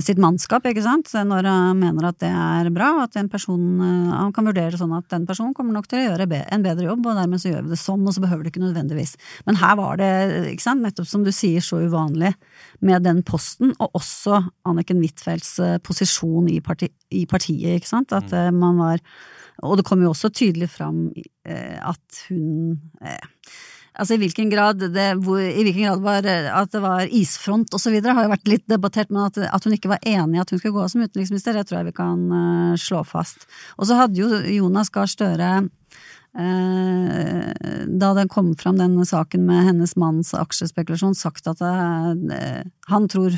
[0.00, 4.12] sitt mannskap, ikke sant, når han mener at det er bra, at en person eh,
[4.14, 7.04] Han kan vurdere sånn at den personen kommer nok til å gjøre en bedre jobb,
[7.04, 9.14] og dermed så gjør vi det sånn, og så behøver det ikke nødvendigvis.
[9.44, 10.10] Men her var det,
[10.54, 12.32] ikke sant, nettopp som du sier, så uvanlig
[12.80, 18.16] med den posten, og også Anniken Huitfeldts eh, posisjon i, parti, i, partiet, ikke sant,
[18.16, 18.60] at mm.
[18.64, 19.04] man var
[19.68, 21.12] Og det kom jo også tydelig fram
[21.44, 22.80] at hun
[23.94, 27.94] Altså i hvilken grad det, hvor, i hvilken grad var, at det var isfront osv.
[28.02, 30.58] har jo vært litt debattert, men at, at, hun ikke var enig i at hun
[30.58, 33.46] skulle gå av som utenriksminister, det tror jeg vi kan uh, slå fast.
[33.78, 35.52] Og så hadde jo Jonas Gahr Støre
[36.38, 43.08] Eh, da det kom fram den saken med hennes manns aksjespekulasjon, sagt at eh, han
[43.08, 43.32] tror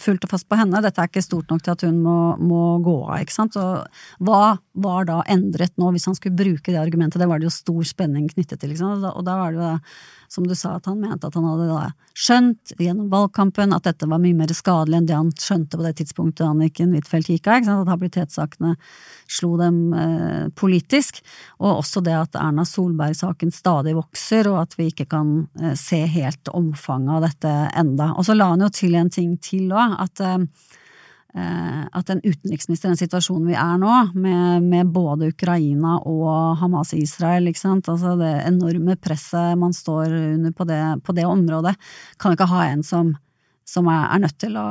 [0.00, 0.82] fullt og fast på henne.
[0.82, 3.20] Dette er ikke stort nok til at hun må, må gå av.
[3.22, 3.58] ikke sant?
[3.60, 7.20] Og hva var da endret nå, hvis han skulle bruke det argumentet?
[7.22, 8.72] Det var det jo stor spenning knyttet til.
[8.72, 9.04] Liksom.
[9.12, 9.74] Og, da, var det jo
[10.28, 11.84] som du sa, at han mente at han hadde da
[12.18, 15.94] skjønt gjennom valgkampen at dette var mye mer skadelig enn det han skjønte på det
[16.02, 17.70] tidspunktet Anniken Huitfeldt gikk av.
[17.70, 18.74] At habilitetssakene
[19.30, 21.22] slo dem eh, politisk.
[21.62, 25.32] Og også det at Erna Solberg-saken stadig vokser, og at vi ikke kan
[25.62, 28.12] eh, se helt omfanget av dette enda.
[28.18, 30.46] Og så la han jo til en ting til òg, at eh,
[31.36, 36.56] Eh, at en utenriksminister i den situasjonen vi er nå, med, med både Ukraina og
[36.62, 41.74] Hamas-Israel, altså det enorme presset man står under på det, på det området,
[42.18, 43.16] kan ikke ha en som
[43.68, 44.62] som er, nødt til å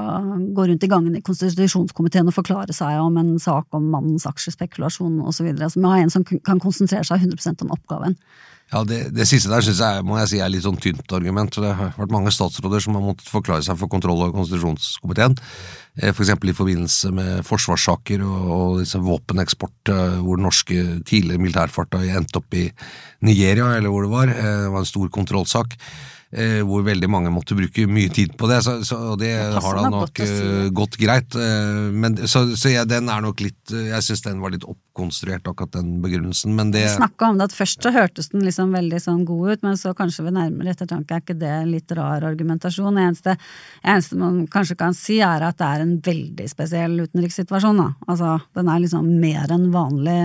[0.58, 5.20] gå rundt i gangen i konstitusjonskomiteen og forklare seg om en sak om mannens aksjespekulasjon
[5.22, 5.52] osv.
[5.52, 8.18] Altså, må ha en som kan konsentrere seg 100% om oppgaven.
[8.68, 11.56] Ja, Det, det siste der synes jeg må jeg si er litt sånn tynt argument.
[11.56, 15.38] Det har vært mange statsråder som har måttet forklare seg for kontroll- og konstitusjonskomiteen.
[16.02, 16.34] Eh, F.eks.
[16.36, 22.42] For i forbindelse med forsvarssaker og, og disse våpeneksport, eh, hvor norske tidligere militærfarta endte
[22.42, 22.68] opp i
[23.24, 24.36] Nigeria, eller hvor det var.
[24.36, 25.80] Eh, det var en stor kontrollsak.
[26.28, 28.58] Eh, hvor veldig mange måtte bruke mye tid på det.
[28.66, 30.66] Så, så det, det har da nok si.
[30.76, 31.38] gått greit.
[31.40, 35.48] Eh, men, så, så jeg, den er nok litt Jeg syns den var litt oppkonstruert,
[35.48, 36.52] akkurat den begrunnelsen.
[36.58, 39.64] Men det Snakka om det at først så hørtes den liksom veldig sånn god ut,
[39.70, 43.00] men så kanskje ved nærmere ettertanke er ikke det en litt rar argumentasjon.
[43.00, 43.38] Det eneste,
[43.86, 47.80] eneste, man kanskje kan si, er at det er en veldig spesiell utenrikssituasjon.
[47.86, 47.90] Da.
[48.12, 50.20] Altså, den er liksom mer enn vanlig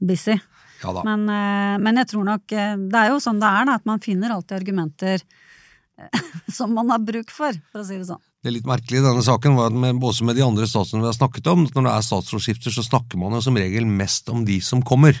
[0.00, 0.40] busy.
[0.84, 3.78] Ja men, eh, men, jeg tror nok eh, Det er jo sånn det er, da,
[3.80, 6.24] at man finner alltid argumenter eh,
[6.56, 8.22] som man har bruk for, for å si det sånn.
[8.44, 11.12] Det litt merkelige i denne saken var at med, også med de andre statsrådene vi
[11.12, 14.28] har snakket om, at når det er statsrådsskifter, så snakker man jo som regel mest
[14.28, 15.16] om de som kommer.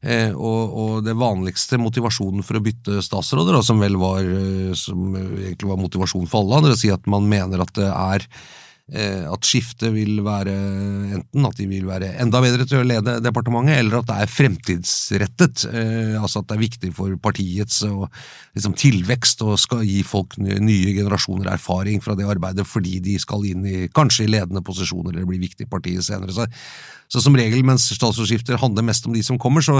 [0.00, 4.24] Eh, og, og, det vanligste motivasjonen for å bytte statsråder, som vel var,
[4.80, 8.24] som egentlig var motivasjonen for alle, andre, å si at man mener at det er
[8.92, 10.52] at skiftet vil være
[11.16, 14.32] enten at de vil være enda bedre til å lede departementet, eller at det er
[14.34, 15.64] fremtidsrettet.
[15.70, 17.80] Eh, altså at det er viktig for partiets
[18.54, 23.46] liksom, tilvekst og skal gi folk nye generasjoner erfaring fra det arbeidet fordi de skal
[23.48, 26.34] inn i kanskje i ledende posisjoner eller bli viktig i partiet senere.
[26.34, 26.48] Så
[27.14, 29.76] så som regel, mens statsrådsskifter handler mest om de som kommer, så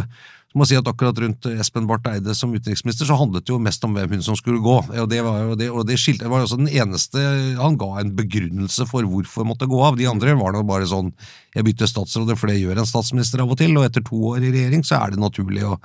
[0.55, 3.59] må jeg si at akkurat rundt Espen Barth Eide som utenriksminister, så handlet det jo
[3.63, 4.77] mest om hvem hun som skulle gå.
[5.03, 7.23] Og det var jo det, og det skilte, var også den eneste
[7.59, 9.99] Han ga en begrunnelse for hvorfor måtte gå av.
[9.99, 11.11] De andre var nå bare sånn
[11.57, 14.45] Jeg bytter statsråder, for det gjør en statsminister av og til, og etter to år
[14.45, 15.81] i regjering så er det naturlig å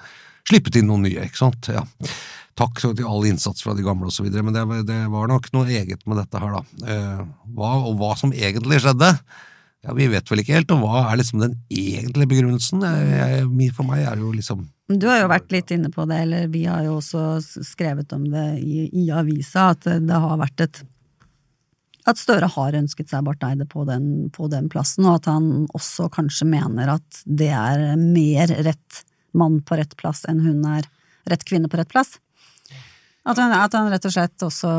[0.49, 1.71] slippe til noen nye, ikke sant.
[1.73, 1.86] Ja
[2.57, 6.05] takk til all innsats fra de gamle osv., men det, det, var nok noe eget
[6.09, 6.89] med dette her, da.
[6.95, 7.21] Eh,
[7.57, 9.13] hva, og hva som egentlig skjedde,
[9.79, 12.81] ja, Vi vet vel ikke helt, og hva er liksom den egentlige begrunnelsen?
[13.77, 16.65] For meg er jo liksom Du har jo vært litt inne på det, eller vi
[16.67, 20.81] har jo også skrevet om det i, i avisa, at det har vært et
[22.09, 23.83] at Støre har ønsket seg Barth Eide på
[24.33, 29.03] på den plassen, og at han også kanskje mener at det er mer rett
[29.38, 30.88] mann på rett plass enn hun er
[31.29, 32.17] rett kvinne på rett plass.
[33.30, 34.70] At han, at han, rett og slett også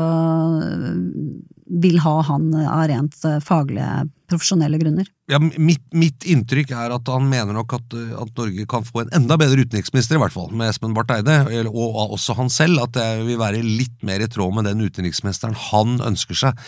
[1.71, 5.07] vil ha han av rent faglige, profesjonelle grunner.
[5.31, 9.13] Ja, mitt, mitt, inntrykk er at han mener nok at, at, Norge kan få en
[9.21, 12.95] enda bedre utenriksminister, i hvert fall, med Espen Barth Eide, og også han selv, at
[12.97, 16.65] det vil være litt mer i tråd med den utenriksministeren han ønsker seg,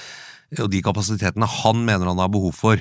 [0.62, 2.80] og de kapasitetene han mener han har behov for.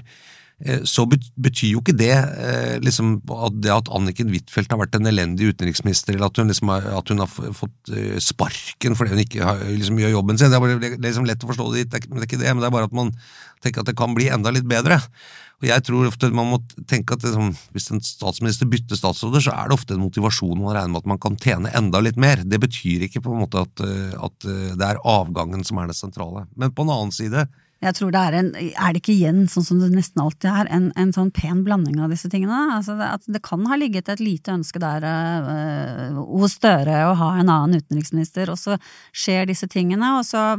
[0.63, 4.95] Eh, så betyr jo ikke det eh, liksom, at, det at Anniken Huitfeldt har vært
[4.95, 9.23] en elendig utenriksminister, eller at hun, liksom at hun har fått eh, sparken fordi hun
[9.25, 10.53] ikke liksom, gjør jobben sin.
[10.53, 12.53] Det er, bare, det er liksom lett å forstå det, er, det er ikke det,
[12.53, 13.11] men det er bare at man
[13.65, 15.01] tenker at det kan bli enda litt bedre.
[15.63, 19.55] Og jeg tror ofte man må tenke at liksom, Hvis en statsminister bytter statsråder, så
[19.55, 22.43] er det ofte en motivasjon man regner med at man kan tjene enda litt mer.
[22.47, 24.49] Det betyr ikke på en måte at, at
[24.79, 26.47] det er avgangen som er det sentrale.
[26.59, 27.47] Men på en annen side
[27.83, 30.69] Jeg tror det er en Er det ikke igjen, sånn som det nesten alltid er,
[30.71, 32.77] en, en sånn pen blanding av disse tingene?
[32.77, 37.15] Altså det, at det kan ha ligget et lite ønske der øh, hos Støre å
[37.19, 38.77] ha en annen utenriksminister, og så
[39.11, 40.53] skjer disse tingene, og så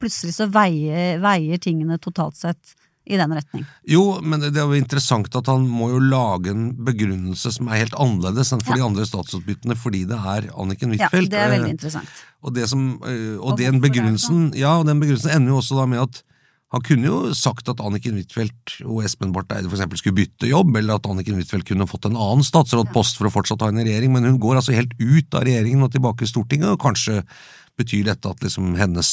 [0.00, 3.66] plutselig så veier, veier tingene totalt sett i den retning.
[3.86, 7.82] Jo, men det, er jo interessant at han må jo lage en begrunnelse som er
[7.82, 8.80] helt annerledes enn for Ja.
[8.80, 11.30] de andre statsutbyttene, fordi det er Anniken Ja, Huitfeldt.
[11.34, 12.08] det er veldig Eh, interessant.
[12.42, 15.76] Og, det som, og, Og den det begrunnelsen Ja, og den begrunnelsen ender jo også
[15.82, 16.22] da med at
[16.74, 20.74] han kunne jo sagt at Anniken Huitfeldt og Espen Barth Eide eksempel skulle bytte jobb,
[20.80, 24.12] eller at Anniken Huitfeldt kunne fått en annen statsrådpost for å fortsatt ha en regjering,
[24.14, 27.22] men hun går altså helt ut av regjeringen og tilbake i Stortinget, og kanskje
[27.78, 29.08] betyr dette at liksom hennes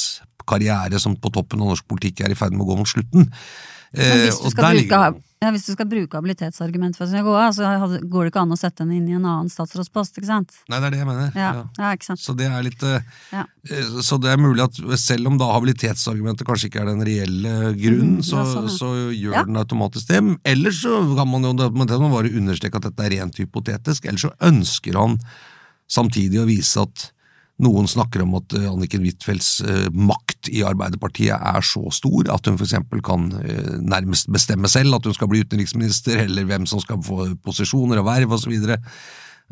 [0.50, 3.30] karriere som på toppen av norsk politikk er i ferd med å gå mot slutten.
[3.30, 5.00] Men Eh, hvis du, skal bruke,
[5.42, 7.66] ja, hvis du skal bruke habilitetsargument for å gå av, så
[8.06, 10.54] går det ikke an å sette henne inn i en annen statsrådspost, ikke sant?
[10.70, 11.32] Nei, det er det jeg mener.
[11.34, 11.52] Ja,
[11.82, 12.16] Ja.
[12.22, 13.02] Så det er litt eh,
[13.34, 13.46] Ja.
[13.66, 17.74] eh, Så det er mulig at selv om da habilitetsargumentet kanskje ikke er den reelle
[17.74, 20.22] grunnen, Mm, så, sånn, så gjør den automatisk det.
[20.46, 24.34] Ellers så kan man jo må bare understreke at dette er rent hypotetisk, ellers så
[24.42, 25.18] ønsker han
[25.90, 27.12] samtidig å vise at
[27.62, 32.50] noen snakker om at eh, Anniken Huitfeldts eh, makt i Arbeiderpartiet er så stor at
[32.50, 36.82] hun eksempel kan eh, nærmest bestemme selv at hun skal bli utenriksminister, eller hvem som
[36.84, 38.58] skal få posisjoner og verv osv.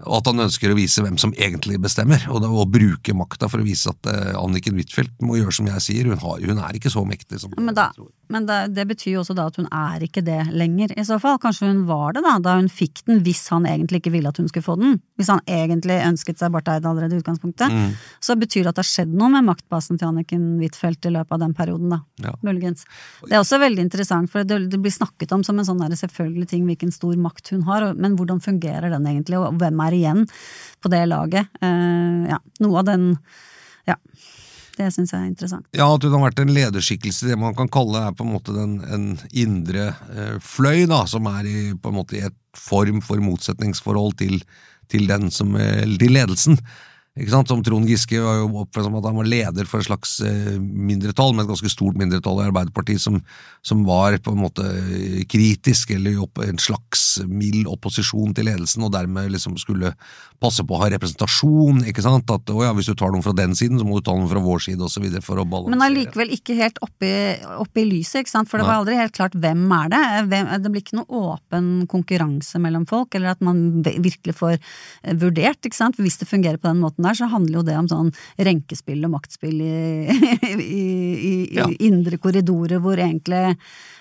[0.05, 3.49] Og at han ønsker å vise hvem som egentlig bestemmer, og, da, og bruke makta
[3.51, 6.09] for å vise at uh, Anniken Huitfeldt må gjøre som jeg sier.
[6.09, 7.89] Hun, har, hun er ikke så mektig som Men, da,
[8.31, 11.19] men da, det betyr jo også da at hun er ikke det lenger, i så
[11.21, 11.39] fall.
[11.41, 14.39] Kanskje hun var det da, da hun fikk den, hvis han egentlig ikke ville at
[14.39, 14.99] hun skulle få den.
[15.19, 17.73] Hvis han egentlig ønsket seg Barth Eide allerede i utgangspunktet.
[17.73, 17.95] Mm.
[18.23, 21.35] Så betyr det at det har skjedd noe med maktbasen til Anniken Huitfeldt i løpet
[21.35, 22.01] av den perioden, da.
[22.23, 22.35] Ja.
[22.45, 22.85] Muligens.
[23.25, 26.49] Det er også veldig interessant, for det, det blir snakket om som en sånn selvfølgelig
[26.51, 30.25] ting hvilken stor makt hun har, men hvordan fungerer den egentlig, og hvem er igjen
[30.83, 31.49] på det laget?
[31.61, 33.11] Eh, ja, noe av den
[33.89, 33.95] Ja.
[34.79, 35.65] Det syns jeg er interessant.
[35.75, 38.53] Ja, at hun har vært en lederskikkelse, det man kan kalle er på en måte
[38.55, 43.19] den, en indre eh, fløy, da, som er i, på en måte et form for
[43.19, 44.37] motsetningsforhold til,
[44.87, 46.61] til den som, eh, til ledelsen.
[47.17, 47.49] Ikke sant?
[47.49, 50.55] Som Trond Giske var jo oppført som at han var leder for et slags eh,
[50.59, 53.17] mindretall, med et ganske stort mindretall i Arbeiderpartiet, som,
[53.65, 58.85] som var på en måte eh, kritisk, eller opp, en slags mild opposisjon til ledelsen,
[58.85, 59.91] og dermed liksom skulle
[60.39, 61.81] passe på å ha representasjon.
[61.89, 62.29] ikke sant?
[62.31, 64.29] At å ja, hvis du tar noen fra den siden, så må du ta noen
[64.31, 65.09] fra vår side, osv.
[65.25, 65.75] for å balansere.
[65.75, 67.19] Men allikevel ikke helt oppe i,
[67.59, 68.51] oppe i lyset, ikke sant?
[68.51, 70.03] for det var aldri helt klart hvem er det.
[70.31, 75.17] Hvem, det blir ikke noe åpen konkurranse mellom folk, eller at man virkelig får eh,
[75.19, 75.99] vurdert, ikke sant.
[75.99, 79.13] Hvis det fungerer på den måten der, så handler jo det om sånn renkespill og
[79.15, 79.79] maktspill i,
[80.49, 80.83] i, i,
[81.31, 81.65] i Ja.
[81.79, 83.43] indre korridorer hvor egentlig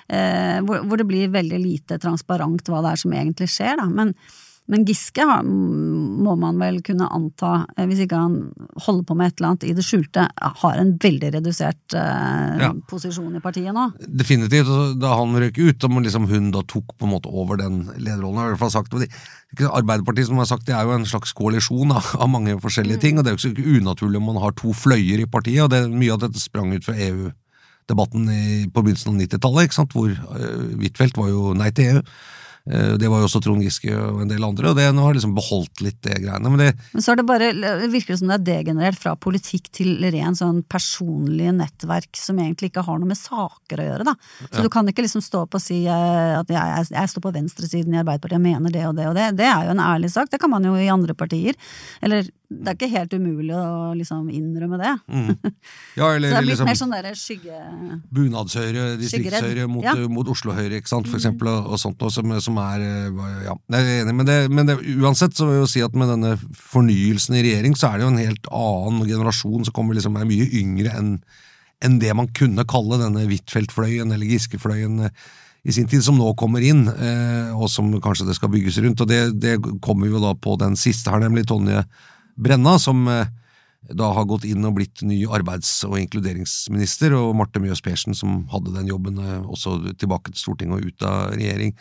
[0.09, 3.89] eh, hvor, hvor det blir veldig lite transparent hva det er som egentlig skjer, da.
[3.89, 4.15] Men
[4.69, 8.35] men Giske må man vel kunne anta, eh, hvis ikke han
[8.85, 10.27] holder på med et eller annet i det skjulte,
[10.63, 12.73] har en veldig redusert eh, Ja.
[12.91, 13.87] posisjon i partiet nå.
[14.07, 14.69] Definitivt.
[15.01, 18.37] Da han røk ut, og liksom hun da tok på en måte over den lederrollen,
[18.43, 19.09] har i hvert fall sagt de-
[19.65, 23.17] Arbeiderpartiet som har sagt, det er jo en slags koalisjon av, av mange forskjellige ting,
[23.19, 25.87] og det er jo ikke unaturlig om man har to fløyer i partiet, og det,
[25.89, 30.11] mye av dette sprang ut fra EU-debatten i- på begynnelsen av 90-tallet, ikke sant, hvor
[30.13, 32.03] uh, Huitfeldt var jo nei til EU.
[32.71, 35.17] Eh, Det var jo også Trond Giske og en del andre, og det nå har
[35.17, 36.53] liksom beholdt litt det greiene.
[36.53, 37.51] Men det, Men så er det bare,
[37.89, 42.73] virker det som det er degenerert fra politikk til ren sånn personlige nettverk som egentlig
[42.73, 44.17] ikke har noe med saker å gjøre, da.
[44.53, 47.25] Så du kan ikke liksom stå opp og si eh, at jeg, jeg, jeg står
[47.29, 49.31] på venstresiden i Arbeiderpartiet, og mener det og det og det.
[49.41, 51.57] Det er jo en ærlig sak, det kan man jo i andre partier.
[52.05, 54.93] Eller det er ikke helt umulig å liksom innrømme det.
[55.99, 57.59] ja, Så det er blitt liksom mer sånn derre skygge...
[58.15, 59.93] bunadshøyre, distriktshøyre mot, Ja.
[60.09, 63.57] mot Oslo-høyre, ikke sant, for eksempel, og, og sånt noe som, som er eh, Ja,
[63.77, 66.09] jeg er enig, men, det, men det, uansett så vil jeg jo si at med
[66.15, 70.17] denne fornyelsen i regjering, så er det jo en helt annen generasjon som kommer liksom
[70.17, 71.19] er mye yngre enn
[71.85, 75.13] enn det man kunne kalle denne Huitfeldt-fløyen eller Giske-fløyen eh,
[75.69, 79.03] i sin tid, som nå kommer inn, eh, og som kanskje det skal bygges rundt.
[79.05, 81.85] og Det, det kommer jo da på den siste her, nemlig Tonje
[82.39, 83.27] Brenna, som eh,
[83.95, 88.45] da har gått inn og blitt ny arbeids- og inkluderingsminister, og Marte Mjøs Persen, som
[88.53, 91.75] hadde den jobben eh, også tilbake til Stortinget og ut av regjering.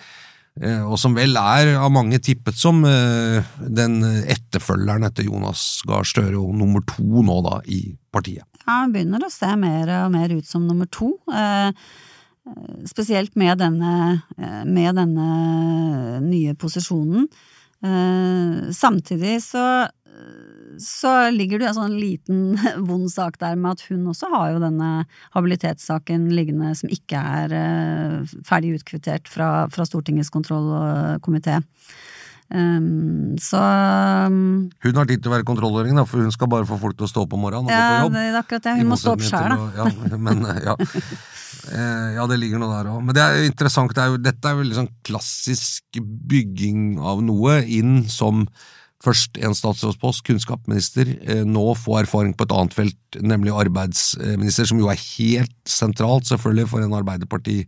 [0.61, 6.39] Eh, Og som vel er av mange tippet som den etterfølgeren etter Jonas Gahr Støre,
[6.41, 8.47] og nummer to nå da i partiet.
[8.65, 11.13] Ja, han begynner å se mer og mer ut som nummer to.
[12.87, 14.23] Spesielt med denne,
[14.65, 15.27] med denne
[16.23, 17.27] nye posisjonen.
[18.75, 19.63] Samtidig så
[20.81, 22.41] så ligger det jo en sånn liten
[22.89, 24.91] vond sak der med at hun også har jo denne
[25.35, 31.61] habilitetssaken liggende som ikke er uh, ferdig utkvittert fra, fra Stortingets kontrollkomité.
[32.47, 36.77] Um, så um, Hun har tid til å være kontrollhøring, for hun skal bare få
[36.79, 38.15] folk til å stå opp om morgenen og ja, gå på jobb.
[38.15, 38.75] det er akkurat det.
[38.79, 39.67] Hun må stå opp sjøl, da.
[39.81, 40.77] Ja, men, ja.
[41.67, 43.01] Eh, ja, det ligger noe der òg.
[43.03, 43.91] Men det er interessant.
[43.95, 48.45] Det er jo, dette er jo veldig sånn klassisk bygging av noe inn som
[49.03, 54.81] først en statsrådspost, kunnskapsminister, eh, nå få erfaring på et annet felt, nemlig arbeidsminister, som
[54.81, 57.63] jo er helt sentralt, selvfølgelig, for en Arbeiderparti,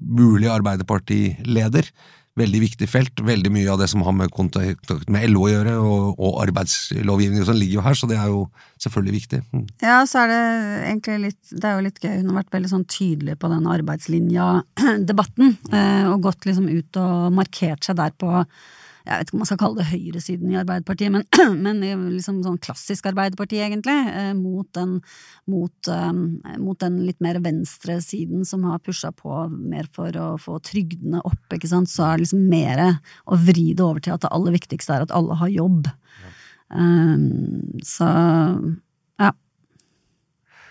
[0.00, 1.90] mulig Arbeiderpartileder
[2.38, 3.22] veldig viktig felt.
[3.24, 7.42] Veldig mye av det som har med kontakt med LO å gjøre, og, og arbeidslovgivning
[7.42, 8.44] og sånn, ligger jo her, så det er jo
[8.82, 9.42] selvfølgelig viktig.
[9.54, 9.66] Mm.
[9.84, 10.40] Ja, så er det
[10.90, 12.14] egentlig litt Det er jo litt gøy.
[12.18, 17.28] Hun har vært veldig sånn tydelig på den arbeidslinja-debatten, eh, og gått liksom ut og
[17.38, 18.32] markert seg der på
[19.04, 21.26] jeg vet ikke om man skal kalle det høyresiden i Arbeiderpartiet, men,
[21.66, 21.82] men
[22.14, 24.94] liksom sånn klassisk Arbeiderparti, egentlig, eh, mot, den,
[25.50, 26.22] mot, um,
[26.62, 31.20] mot den litt mer venstre siden som har pusha på mer for å få trygdene
[31.20, 32.82] opp, ikke sant, så er det liksom mer
[33.28, 35.92] å vri det over til at det aller viktigste er at alle har jobb.
[36.72, 38.08] Um, så
[39.20, 39.30] ja.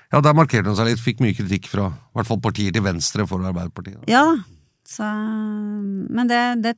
[0.09, 2.85] Ja, der markerte hun seg litt, fikk mye kritikk fra i hvert fall partier til
[2.85, 4.01] venstre for Arbeiderpartiet.
[4.09, 4.25] Ja,
[4.89, 5.05] så
[6.09, 6.77] Men det, det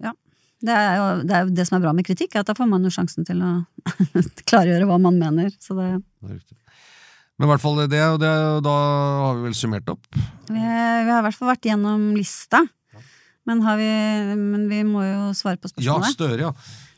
[0.00, 0.16] Ja.
[0.64, 2.56] Det er, jo, det er jo det som er bra med kritikk, er at da
[2.56, 3.52] får man jo sjansen til å
[4.48, 5.50] klargjøre hva man mener.
[5.60, 5.88] Så det,
[6.24, 8.32] Men i hvert fall det, og det,
[8.64, 8.76] da
[9.26, 10.08] har vi vel summert opp?
[10.48, 12.64] Vi, vi har i hvert fall vært gjennom lista.
[13.44, 13.90] Men, vi,
[14.40, 16.08] men vi må jo svare på spørsmålet.
[16.08, 16.52] Ja, Støre, ja.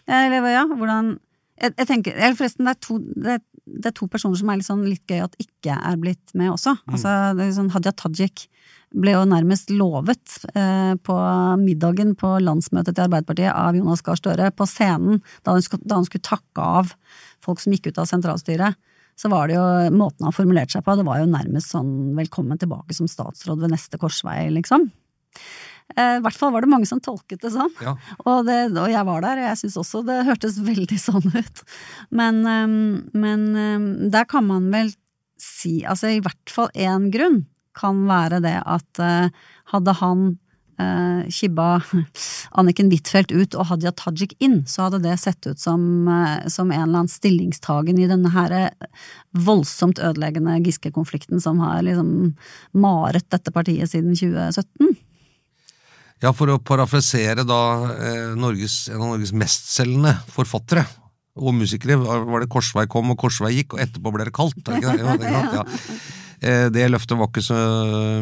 [0.06, 1.16] Eller ja, hvordan
[1.56, 4.60] jeg, jeg tenker, eller Forresten, det er, to, det, det er to personer som er
[4.60, 6.76] litt, sånn litt gøy at ikke er blitt med også.
[6.78, 6.92] Mm.
[6.94, 8.46] Altså, det er sånn Hadia Tajik
[8.94, 11.16] ble jo nærmest lovet eh, på
[11.60, 16.62] middagen på landsmøtet til Arbeiderpartiet av Jonas Gahr Støre på scenen da han, skulle, takke
[16.80, 16.92] av
[17.44, 18.78] folk som gikk ut av sentralstyret.
[19.16, 19.64] Så var det jo
[19.96, 23.72] måten han formulerte seg på, det var jo nærmest sånn velkommen tilbake som statsråd ved
[23.72, 24.90] neste korsvei, liksom.
[25.96, 27.72] Eh, I hvert fall var det mange som tolket det sånn.
[27.82, 27.96] Ja.
[28.26, 31.64] Og, det, og, jeg var der, og jeg syns også det hørtes veldig sånn ut.
[32.14, 32.78] Men, eh,
[33.16, 33.50] men
[34.12, 34.94] der kan man vel
[35.40, 37.44] si, altså i hvert fall én grunn
[37.76, 40.26] kan være det at uh, hadde han
[40.78, 41.80] eh, kibba
[42.58, 46.70] Anniken Huitfeldt ut og Hadia Tajik inn, så hadde det sett ut som, uh, som
[46.70, 48.56] en eller annen stillingstagen i denne her
[49.46, 52.36] voldsomt ødeleggende Giske-konflikten som har liksom
[52.76, 54.96] maret dette partiet siden 2017.
[56.24, 57.62] Ja, for å parafrasere da
[57.92, 60.86] eh, Norges, en av Norges mestselgende forfattere
[61.36, 64.62] og musikere, var det Korsvei kom og Korsvei gikk, og etterpå ble det kaldt?
[64.64, 65.02] Er det ikke det?
[65.04, 66.14] Ja, det, ja.
[66.46, 67.56] Eh, det løftet var ikke så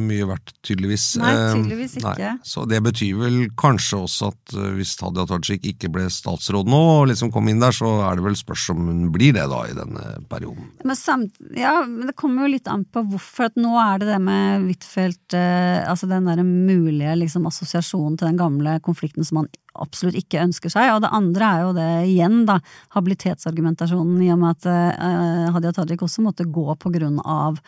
[0.02, 1.06] mye verdt, tydeligvis.
[1.20, 2.14] Nei, eh, tydeligvis ikke.
[2.20, 2.30] Nei.
[2.46, 6.82] Så det betyr vel kanskje også at eh, hvis Hadia Tajik ikke ble statsråd nå,
[7.00, 9.60] og liksom kom inn der, så er det vel spørs om hun blir det da
[9.68, 10.70] i denne perioden.
[10.84, 13.50] Men samt, ja, men det kommer jo litt an på hvorfor.
[13.50, 18.40] at Nå er det det med Huitfeldt, altså den der mulige liksom, assosiasjonen til den
[18.40, 19.52] gamle konflikten som man
[19.82, 20.92] absolutt ikke ønsker seg.
[20.94, 22.58] Og det andre er jo det igjen, da,
[22.96, 27.58] habilitetsargumentasjonen i og med at eh, Hadia Tajik også måtte gå på grunn av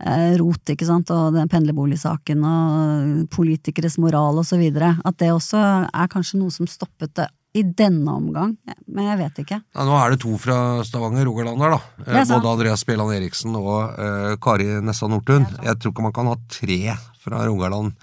[0.00, 4.94] eh, rot, ikke sant, og den pendlerboligsaken og politikeres moral og så videre.
[5.06, 8.50] At det også er kanskje noe som stoppet det i denne omgang,
[8.92, 9.58] men jeg vet ikke.
[9.72, 12.02] Ja, nå er det to fra Stavanger, Rogaland der, da.
[12.04, 15.46] Eh, både Andreas Bjelland Eriksen og uh, Kari Nessa Nordtun.
[15.64, 16.80] Jeg tror ikke man kan ha tre
[17.22, 17.96] fra Rogaland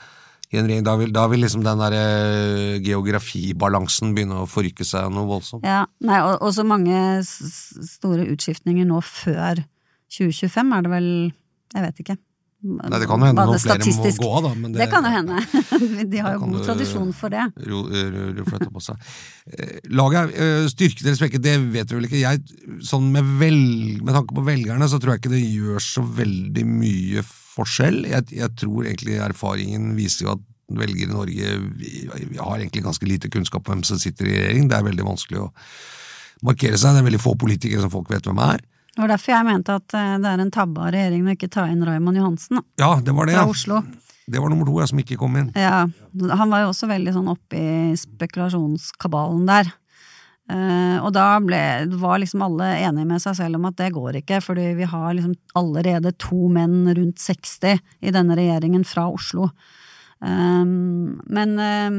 [0.62, 0.84] regjering.
[0.86, 5.66] Da vil, da vil liksom den der eh, geografibalansen begynne å forrykke seg noe voldsomt.
[5.68, 9.64] Ja, nei, og, og så mange store utskiftninger nå før
[10.14, 11.10] 2025 er det vel
[11.74, 12.20] Jeg vet ikke.
[12.64, 14.52] Nei, Det kan jo hende noen flere må gå av, da.
[14.56, 15.40] Det, det, kan jo hende.
[16.14, 17.44] De har jo god tradisjon for det.
[17.68, 19.10] Ro, ro, ro på seg.
[19.52, 22.22] Eh, laget er styrket eller svekket, det vet du vel ikke.
[22.22, 22.40] Jeg,
[22.88, 23.60] sånn med, vel,
[24.00, 28.04] med tanke på velgerne så tror jeg ikke det gjør så veldig mye forskjell.
[28.10, 30.44] Jeg, jeg tror egentlig erfaringen viser jo at
[30.74, 31.90] velgere i Norge vi,
[32.32, 34.70] vi har egentlig ganske lite kunnskap om hvem som sitter i regjering.
[34.72, 35.50] Det er veldig vanskelig å
[36.48, 36.96] markere seg.
[36.96, 38.64] Det er veldig få politikere som folk vet hvem er.
[38.94, 41.50] Det var derfor jeg mente at eh, det er en tabbe av regjeringen å ikke
[41.54, 42.64] ta inn Raymond Johansen da.
[42.84, 43.46] ja, det var det, fra.
[43.50, 43.82] Oslo.
[44.30, 45.50] Det var nummer to jeg som ikke kom inn.
[45.58, 45.86] Ja,
[46.40, 49.72] Han var jo også veldig sånn oppi i spekulasjonskabalen der.
[50.52, 51.60] Uh, og da ble,
[52.02, 55.14] var liksom alle enige med seg selv om at det går ikke, fordi vi har
[55.16, 59.54] liksom allerede to menn rundt 60 i denne regjeringen fra Oslo.
[60.24, 61.96] Um, men, um,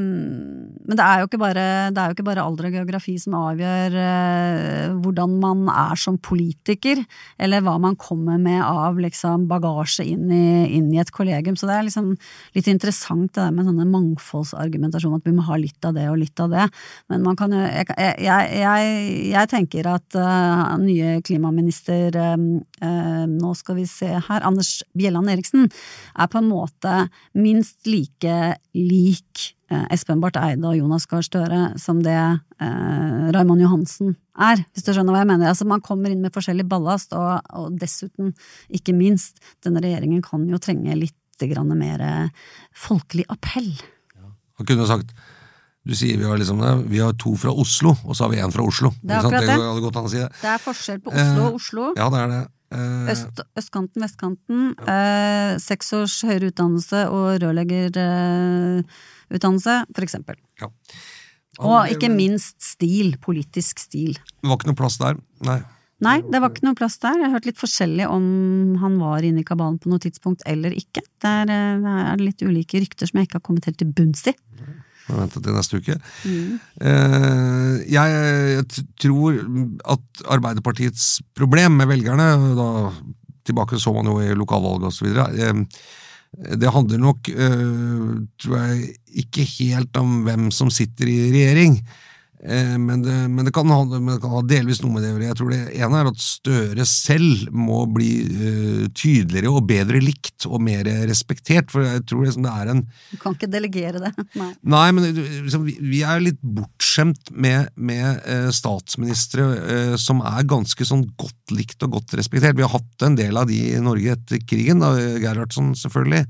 [0.81, 4.95] men det, er jo ikke bare, jo ikke bare alder og geografi som avgjør uh,
[5.03, 7.03] hvordan man er som politiker,
[7.37, 11.57] eller hva man kommer med av liksom, bagasje inn i, inn i, et kollegium.
[11.59, 12.15] Så det er liksom
[12.57, 16.17] litt interessant det der med sånne mangfoldsargumentasjon, at vi må ha litt av det og
[16.23, 16.65] litt av det.
[17.13, 17.87] Men man kan jo Jeg,
[18.21, 18.89] jeg, jeg,
[19.31, 25.69] jeg tenker at uh, nye klimaminister uh, Nå skal vi se her, Anders Bjelland Eriksen,
[26.15, 26.97] er på en måte
[27.37, 33.27] minst like like lik eh, Espen Barth Eide og Jonas Gahr Støre som det eh,
[33.35, 35.51] Raymond Johansen er, hvis du skjønner hva jeg mener.
[35.51, 38.33] Altså, man kommer inn med forskjellig ballast, og, og dessuten,
[38.73, 41.15] ikke minst, denne regjeringen kan jo trenge litt
[41.75, 42.01] mer
[42.71, 43.73] folkelig appell.
[44.15, 44.29] Ja.
[44.55, 45.11] Han kunne sagt
[45.85, 48.53] du sier vi har, liksom, vi har to fra Oslo, og så har vi én
[48.53, 48.89] fra Oslo.
[49.05, 49.57] Det er akkurat det.
[49.85, 50.29] Det, si det.
[50.41, 51.83] det er forskjell på Oslo og Oslo.
[51.91, 52.39] Eh, ja, det er det.
[52.75, 54.59] Eh, Øst, østkanten, vestkanten.
[54.83, 60.35] Eh, seks års høyere utdannelse og rørleggerutdannelse, eh, for eksempel.
[60.61, 60.67] Ja.
[61.63, 63.15] Og ikke minst stil.
[63.23, 64.13] Politisk stil.
[64.19, 65.15] Det var ikke noe plass der,
[65.47, 65.61] nei.
[66.03, 67.15] Nei, det var ikke noe plass der.
[67.15, 68.25] Jeg har hørt litt forskjellig om
[68.81, 71.01] han var inne i kabalen på noe tidspunkt eller ikke.
[71.23, 74.25] Der eh, er det litt ulike rykter som jeg ikke har kommet helt til bunns
[74.27, 74.33] i.
[75.09, 75.95] Må vente til neste uke.
[76.25, 76.55] Mm.
[77.93, 78.13] jeg,
[78.55, 79.37] jeg, tror
[79.93, 82.69] at Arbeiderpartiets problem med velgerne da,
[83.45, 85.11] Tilbake så man jo i lokalvalget osv.
[86.57, 91.77] Det handler nok, øh, tror jeg, ikke helt om hvem som sitter i regjering.
[92.47, 95.15] Eh, men det, men det, kan ha, det, kan ha, delvis noe med det å
[95.15, 95.29] gjøre.
[95.31, 100.45] Jeg tror det ene er at Støre selv må bli uh, tydeligere og bedre likt
[100.45, 101.71] og mer respektert.
[101.73, 104.13] For jeg tror liksom det er en Du kan ikke delegere det.
[104.41, 110.21] Nei, Nei men liksom, vi, vi er litt bortskjemt med, med uh, statsministre uh, som
[110.25, 112.57] er ganske sånn godt likt og godt respektert.
[112.59, 114.85] Vi har hatt en del av de i Norge etter krigen.
[114.85, 114.93] Da,
[115.23, 116.27] Gerhardsen, selvfølgelig.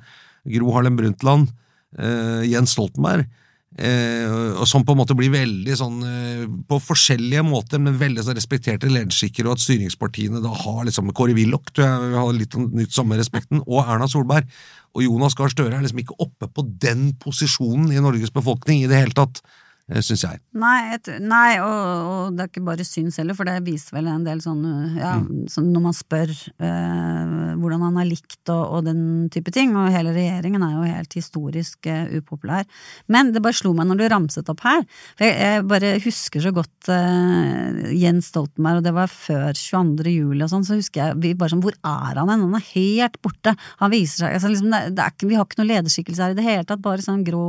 [0.56, 1.52] Gro Harlem Brundtland.
[1.96, 3.24] Jens Stoltenberg.
[3.76, 8.24] Eh, og som på en måte blir veldig sånn eh, På forskjellige måter, men veldig
[8.24, 12.96] sånn respekterte lederskikker, og at styringspartiene da har liksom Kåre Willoch tror har litt nytt
[12.96, 14.48] samme respekten, og Erna Solberg.
[14.96, 18.90] Og Jonas Gahr Støre er liksom ikke oppe på den posisjonen i Norges befolkning i
[18.92, 19.44] det hele tatt.
[19.86, 20.40] Eh, syns jeg.
[20.58, 21.76] Nei, et, nei og,
[22.10, 24.64] og, det er ikke bare syns heller, for det viser vel en del sånn
[24.98, 25.44] ja, mm.
[25.54, 29.94] sånn når man spør eh, hvordan han har likt og, og, den type ting, og
[29.94, 32.66] hele regjeringen er jo helt historisk eh, upopulær.
[33.14, 34.82] Men det bare slo meg når du ramset opp her,
[35.14, 40.10] for jeg, jeg bare husker så godt eh, Jens Stoltenberg, og det var før 22.
[40.16, 42.50] juli og sånn, så husker jeg vi bare sånn Hvor er han hen?
[42.50, 43.54] Han er helt borte!
[43.86, 46.42] Han viser seg altså, liksom, det, det ikke, Vi har ikke noe lederskikkelse her i
[46.42, 47.46] det hele tatt, bare sånn grå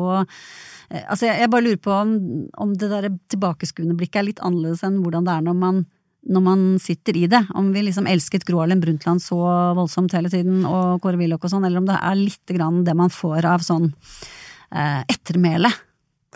[0.91, 2.17] altså, jeg, jeg, bare lurer på om,
[2.63, 5.81] om det der tilbakeskuende blikket er litt annerledes enn hvordan det er når man,
[6.27, 7.43] når man sitter i det.
[7.59, 9.41] Om vi liksom elsket Gro Harlem Brundtland så
[9.79, 12.97] voldsomt hele tiden, og Kåre Willoch og sånn, eller om det er litt grann det
[12.99, 15.73] man får av sånn eh, ettermæle.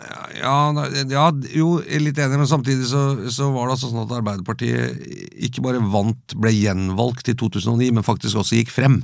[0.01, 0.21] Ja,
[0.73, 4.15] ja, jo, jeg er litt enig, men samtidig så, så, var det altså sånn at
[4.17, 5.03] Arbeiderpartiet
[5.45, 9.01] ikke bare vant, ble gjenvalgt i 2009, men faktisk også gikk frem.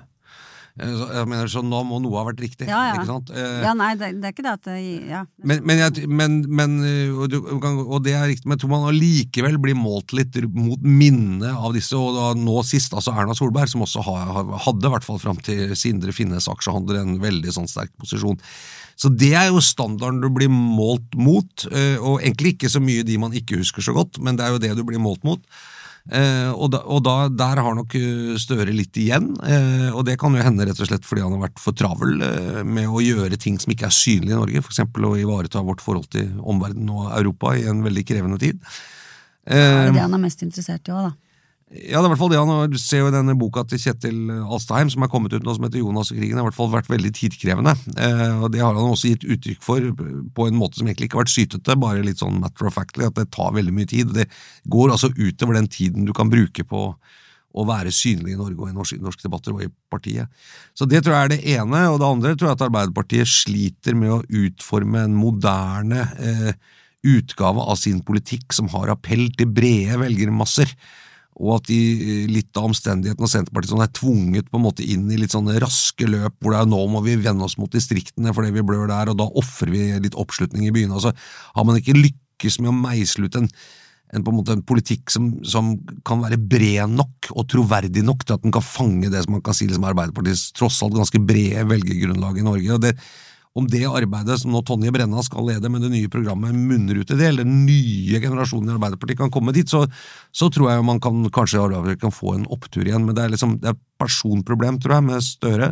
[0.77, 2.67] Eh, jeg mener, Så nå må noe ha vært riktig.
[2.69, 2.97] Ja, ja.
[2.97, 3.31] ikke sant?
[3.33, 4.77] Eh, ja, nei, det, det, er ikke det at det,
[5.09, 5.21] ja.
[5.41, 9.77] Men, men, jeg, men, men eh, og, det er riktig, men tror man allikevel blir
[9.77, 14.03] målt litt mot minnet av disse, og da, nå sist altså Erna Solberg, som også
[14.05, 18.37] hadde, i hvert fall fram til Sindre Finnes aksjehandler, en veldig sånn sterk posisjon.
[18.97, 23.17] Så det er jo standarden du blir målt mot, og egentlig ikke så mye de
[23.21, 25.43] man ikke husker så godt, men det er jo det du blir målt mot.
[26.07, 30.15] Eh, og, da, og da, der har nok eh, Støre litt igjen, eh, og det
[30.21, 33.03] kan jo hende rett og slett fordi han har vært for travel eh, med å
[33.03, 34.85] gjøre ting som ikke er synlige i Norge, f.eks.
[34.87, 38.61] å ivareta vårt forhold til omverdenen og Europa i en veldig krevende tid.
[39.43, 41.26] det er det han er mest interessert i òg, da?
[41.67, 44.29] Ja, det er i hvert fall det han ser jo i denne boka til Kjetil
[44.39, 46.69] Alstheim, som er kommet ut nå, som heter Jonas og krigen, har i hvert fall
[46.71, 47.73] vært veldig tidkrevende.
[47.99, 49.89] Eh, og Det har han også gitt uttrykk for
[50.37, 53.09] på en måte som egentlig ikke har vært sytete, bare litt sånn matter of factly,
[53.09, 54.13] at det tar veldig mye tid.
[54.15, 54.29] Det
[54.71, 56.85] går altså utover den tiden du kan bruke på
[57.57, 60.31] å være synlig i Norge og i norske, norske debatter og i partiet.
[60.77, 61.81] Så det tror jeg er det ene.
[61.91, 66.53] Og det andre tror jeg at Arbeiderpartiet sliter med å utforme en moderne eh,
[67.07, 70.71] utgave av sin politikk som har appell til brede velgermasser
[71.37, 74.85] og at de, eh, litt av omstendighetene og Senterpartiet sånn er tvunget på en måte
[74.85, 77.71] inn i litt sånne raske løp, hvor det er nå må vi vende oss mot
[77.71, 80.97] distriktene fordi vi blør der, og da ofrer vi litt oppslutning i byene.
[80.97, 81.13] Altså,
[81.57, 85.13] har man ikke lykkes med å meisle ut en, en, på en, måte, en politikk
[85.13, 85.75] som, som,
[86.07, 89.45] kan være bred nok og troverdig nok til at den kan fange det som man
[89.45, 92.73] kan si liksom Arbeiderpartiets tross alt ganske brede velgergrunnlag i Norge.
[92.73, 92.97] og det
[93.57, 97.13] om det arbeidet som nå Tonje Brenna skal lede med det nye programmet, munner ut
[97.13, 99.85] i det, eller den nye generasjonen i Arbeiderpartiet kan komme dit, så,
[100.35, 103.07] så tror jeg man kan kanskje Arbeiderpartiet kan få en opptur igjen.
[103.07, 105.71] Men det er liksom det er personproblem, tror jeg, med Støre.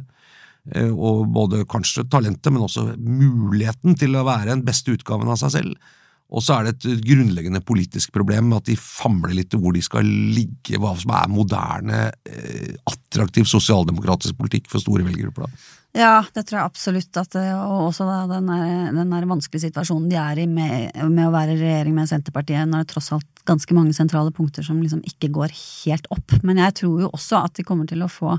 [0.74, 5.38] eh, og både kanskje talentet, men også muligheten til å være den beste utgaven av
[5.44, 5.94] seg selv.
[6.34, 10.08] Og så er det et grunnleggende politisk problem at de famler litt hvor de skal
[10.10, 15.54] ligge, hva som er moderne, eh, attraktiv sosialdemokratisk politikk for store velgergrupper.
[15.96, 17.18] Ja, det tror jeg absolutt.
[17.22, 21.30] At, og også da, den, der, den der vanskelige situasjonen de er i med, med
[21.30, 24.82] å være i regjering med Senterpartiet, når det tross alt ganske mange sentrale punkter som
[24.82, 26.36] liksom ikke går helt opp.
[26.43, 28.36] Men jeg tror jo også at de kommer til å få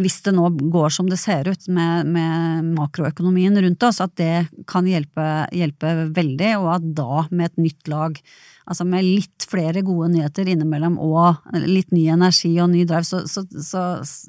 [0.00, 4.46] hvis det nå går som det ser ut med, med makroøkonomien rundt oss, at det
[4.70, 8.18] kan hjelpe, hjelpe veldig, og at da, med et nytt lag,
[8.66, 13.22] altså med litt flere gode nyheter innimellom og litt ny energi og ny drive, så,
[13.30, 13.86] så, så,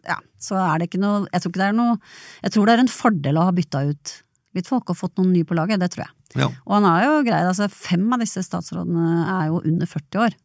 [0.07, 1.95] ja, så er det ikke noe Jeg tror ikke det er noe
[2.43, 4.13] Jeg tror det er en fordel å ha bytta ut
[4.57, 6.13] litt folk og fått noen nye på laget, det tror jeg.
[6.41, 6.47] Ja.
[6.65, 10.37] Og han er jo grei, altså fem av disse statsrådene er jo under 40 år,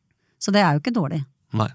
[0.42, 1.22] så det er jo ikke dårlig.
[1.56, 1.70] Nei.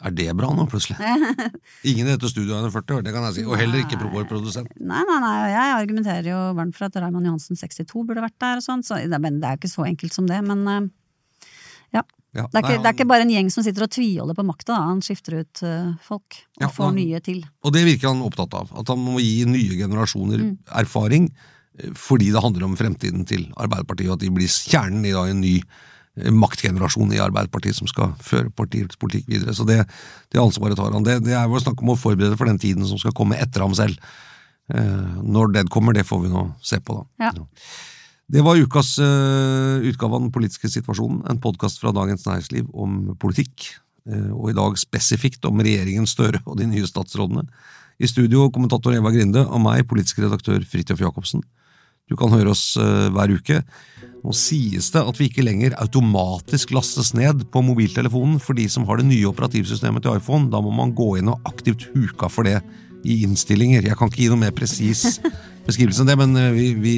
[0.00, 0.96] Er det bra nå, plutselig?
[1.90, 3.98] Ingen i dette studioet er under 40 år, det kan jeg si, og heller ikke
[4.00, 4.70] vår produsent.
[4.80, 8.56] Nei, nei, nei, jeg argumenterer jo varmt for at Raymond Johansen 62 burde vært der
[8.62, 10.88] og sånn, så det, men det er jo ikke så enkelt som det, men eh,
[11.98, 12.02] ja.
[12.32, 14.46] Ja, Det er, ikke, det er ikke bare en gjeng som sitter og tviholder på
[14.48, 17.42] makta, han skifter ut eh, folk og Ja, får han- nye til.
[17.60, 18.72] Og det virker han opptatt av.
[18.80, 20.54] At han må gi nye generasjoner Mm.
[20.80, 21.28] erfaring,
[21.78, 25.26] eh, fordi det handler om fremtiden til Arbeiderpartiet, og at de blir kjernen i da,
[25.28, 29.54] en ny eh, maktgenerasjon i Arbeiderpartiet som skal føre partiets politikk videre.
[29.56, 29.78] Så det,
[30.32, 31.06] det ansvaret tar han.
[31.06, 33.64] Det, det er jo snakk om å forberede for den tiden som skal komme etter
[33.64, 33.96] ham selv.
[34.72, 37.30] Eh, når den kommer, det får vi nå se på, da.
[37.30, 37.46] Ja.
[38.32, 43.16] Det var ukas eh, utgave av Den politiske situasjonen, en podkast fra Dagens Næringsliv om
[43.20, 43.66] politikk,
[44.08, 47.44] eh, og i dag spesifikt om regjeringen Støre og de nye statsrådene.
[48.00, 51.44] I studio kommentator Eva Grinde og meg, politisk redaktør Fridtjof Jacobsen.
[52.12, 53.62] Du kan høre oss eh, hver uke.
[54.22, 58.84] Nå sies det at vi ikke lenger automatisk lastes ned på mobiltelefonen for de som
[58.86, 60.50] har det nye operativsystemet til iPhone.
[60.52, 62.60] Da må man gå inn og aktivt huka for det
[63.02, 63.88] i innstillinger.
[63.88, 65.18] Jeg kan ikke gi noe mer presis
[65.68, 66.96] beskrivelse enn det, men eh, vi, vi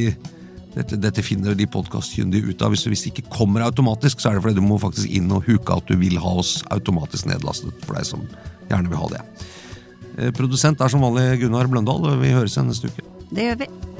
[0.74, 2.74] dette, dette finner de podkastkyndige ut av.
[2.74, 5.46] Hvis, hvis det ikke kommer automatisk, så er det fordi du må faktisk inn og
[5.46, 8.26] huke at du vil ha oss automatisk nedlastet, for deg som
[8.66, 9.24] gjerne vil ha det.
[10.18, 13.06] Eh, Produsent er som vanlig Gunnar Bløndal, og vi høres igjen neste uke.
[13.30, 13.72] Det gjør vi.